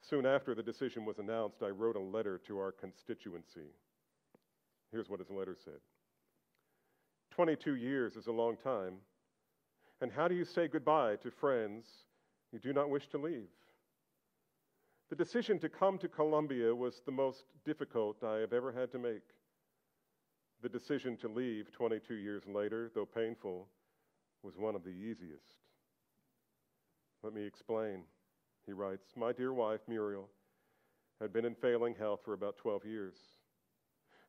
[0.00, 3.70] Soon after the decision was announced, I wrote a letter to our constituency.
[4.90, 5.80] Here's what his letter said
[7.30, 8.94] 22 years is a long time.
[10.00, 11.86] And how do you say goodbye to friends
[12.52, 13.48] you do not wish to leave?
[15.12, 18.98] The decision to come to Columbia was the most difficult I have ever had to
[18.98, 19.20] make.
[20.62, 23.68] The decision to leave 22 years later, though painful,
[24.42, 25.58] was one of the easiest.
[27.22, 28.04] Let me explain.
[28.64, 30.30] He writes My dear wife, Muriel,
[31.20, 33.16] had been in failing health for about 12 years.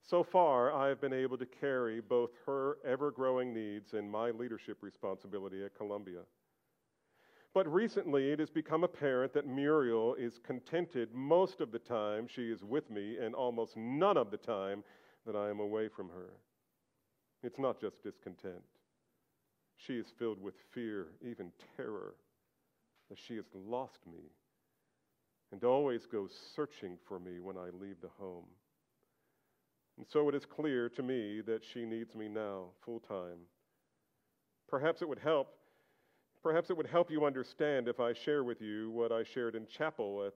[0.01, 4.31] So far, I have been able to carry both her ever growing needs and my
[4.31, 6.23] leadership responsibility at Columbia.
[7.53, 12.51] But recently, it has become apparent that Muriel is contented most of the time she
[12.51, 14.83] is with me and almost none of the time
[15.25, 16.31] that I am away from her.
[17.43, 18.63] It's not just discontent,
[19.75, 22.15] she is filled with fear, even terror,
[23.09, 24.21] that she has lost me
[25.51, 28.45] and always goes searching for me when I leave the home.
[29.97, 33.37] And so it is clear to me that she needs me now, full time.
[34.67, 35.53] Perhaps it would help.
[36.43, 39.65] Perhaps it would help you understand if I share with you what I shared in
[39.65, 40.33] chapel at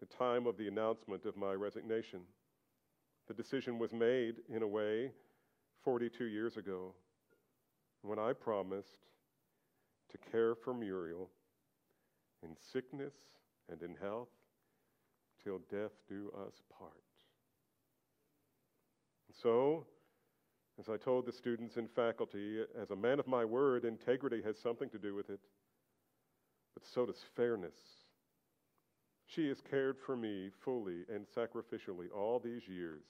[0.00, 2.20] the time of the announcement of my resignation.
[3.28, 5.12] The decision was made, in a way,
[5.84, 6.92] 42 years ago,
[8.02, 9.06] when I promised
[10.10, 11.30] to care for Muriel
[12.42, 13.14] in sickness
[13.70, 14.28] and in health
[15.42, 16.92] till death do us part.
[19.28, 19.86] And so,
[20.78, 24.58] as I told the students and faculty, as a man of my word, integrity has
[24.58, 25.40] something to do with it,
[26.74, 27.76] but so does fairness.
[29.26, 33.04] She has cared for me fully and sacrificially all these years.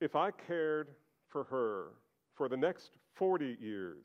[0.00, 0.88] If I cared
[1.28, 1.88] for her
[2.34, 4.04] for the next 40 years,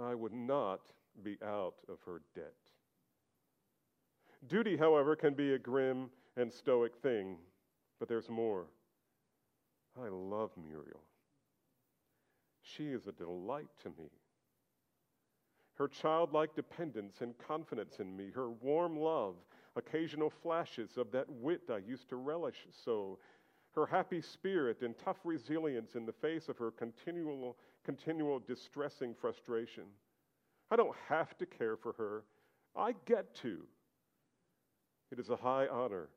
[0.00, 0.80] I would not
[1.22, 2.54] be out of her debt.
[4.48, 7.36] Duty, however, can be a grim and stoic thing,
[7.98, 8.66] but there's more.
[10.02, 11.02] I love Muriel.
[12.62, 14.10] She is a delight to me.
[15.74, 19.34] Her childlike dependence and confidence in me, her warm love,
[19.76, 23.18] occasional flashes of that wit I used to relish so,
[23.74, 29.84] her happy spirit and tough resilience in the face of her continual, continual distressing frustration.
[30.70, 32.24] I don't have to care for her,
[32.76, 33.58] I get to.
[35.10, 36.08] It is a high honor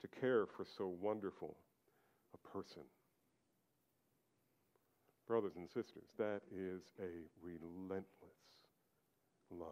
[0.00, 1.56] to care for so wonderful
[2.52, 2.82] person.
[5.26, 8.04] Brothers and sisters, that is a relentless
[9.50, 9.68] love.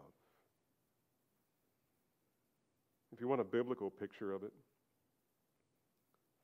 [3.12, 4.52] If you want a biblical picture of it,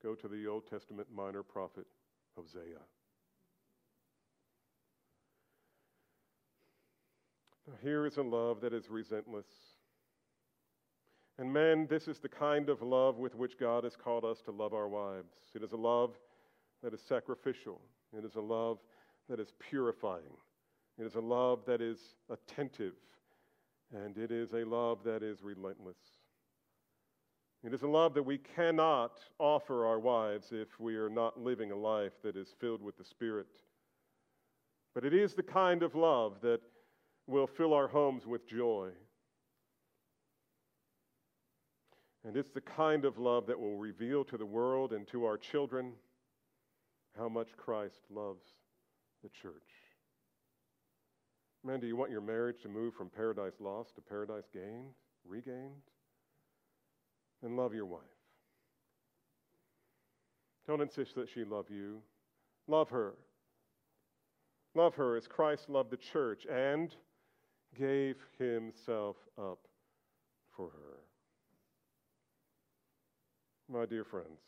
[0.03, 1.85] go to the Old Testament minor prophet
[2.35, 2.81] Hosea.
[7.67, 9.45] Now, here is a love that is relentless.
[11.37, 14.51] And men, this is the kind of love with which God has called us to
[14.51, 15.33] love our wives.
[15.53, 16.11] It is a love
[16.81, 17.81] that is sacrificial.
[18.17, 18.77] It is a love
[19.29, 20.37] that is purifying.
[20.97, 22.93] It is a love that is attentive.
[23.93, 25.97] And it is a love that is relentless.
[27.63, 31.71] It is a love that we cannot offer our wives if we are not living
[31.71, 33.47] a life that is filled with the Spirit.
[34.93, 36.61] But it is the kind of love that
[37.27, 38.91] will fill our homes with joy
[42.25, 45.37] And it's the kind of love that will reveal to the world and to our
[45.37, 45.93] children
[47.15, 48.43] how much Christ loves
[49.23, 49.53] the church.
[51.63, 55.83] Man, do you want your marriage to move from paradise lost to paradise gained, regained?
[57.43, 58.01] Then love your wife.
[60.67, 62.01] Don't insist that she love you.
[62.67, 63.13] Love her.
[64.73, 66.95] Love her as Christ loved the church and
[67.77, 69.59] gave himself up
[70.55, 71.04] for her.
[73.71, 74.39] My dear friends,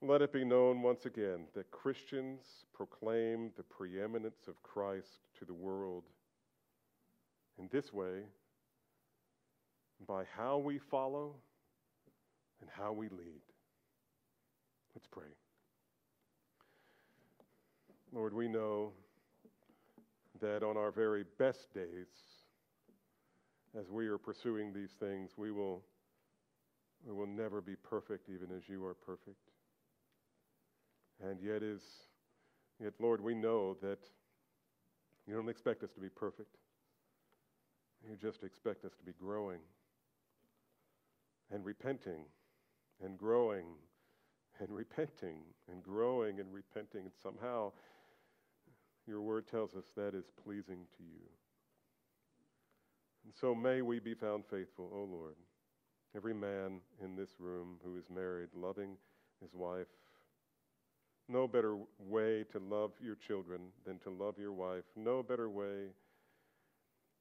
[0.00, 5.54] let it be known once again that Christians proclaim the preeminence of Christ to the
[5.54, 6.04] world
[7.58, 8.22] in this way
[10.06, 11.34] by how we follow
[12.60, 13.42] and how we lead.
[14.94, 15.24] Let's pray.
[18.12, 18.92] Lord, we know
[20.40, 22.06] that on our very best days,
[23.78, 25.82] as we are pursuing these things, we will,
[27.06, 29.50] we will never be perfect, even as you are perfect.
[31.22, 31.82] And yet, is,
[32.80, 33.98] yet, Lord, we know that
[35.26, 36.56] you don't expect us to be perfect.
[38.08, 39.60] You just expect us to be growing
[41.50, 42.24] and repenting
[43.02, 43.66] and growing
[44.60, 45.40] and repenting
[45.70, 47.02] and growing and repenting.
[47.02, 47.72] And somehow
[49.06, 51.26] your word tells us that is pleasing to you.
[53.24, 55.34] And so may we be found faithful, O Lord.
[56.16, 58.96] Every man in this room who is married, loving
[59.40, 59.86] his wife.
[61.28, 64.84] No better way to love your children than to love your wife.
[64.96, 65.88] No better way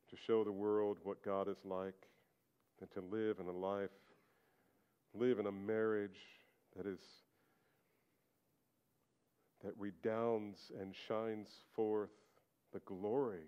[0.10, 2.08] to show the world what God is like
[2.80, 3.90] than to live in a life,
[5.14, 6.20] live in a marriage
[6.76, 7.00] that is
[9.64, 12.12] that redounds and shines forth
[12.74, 13.48] the glory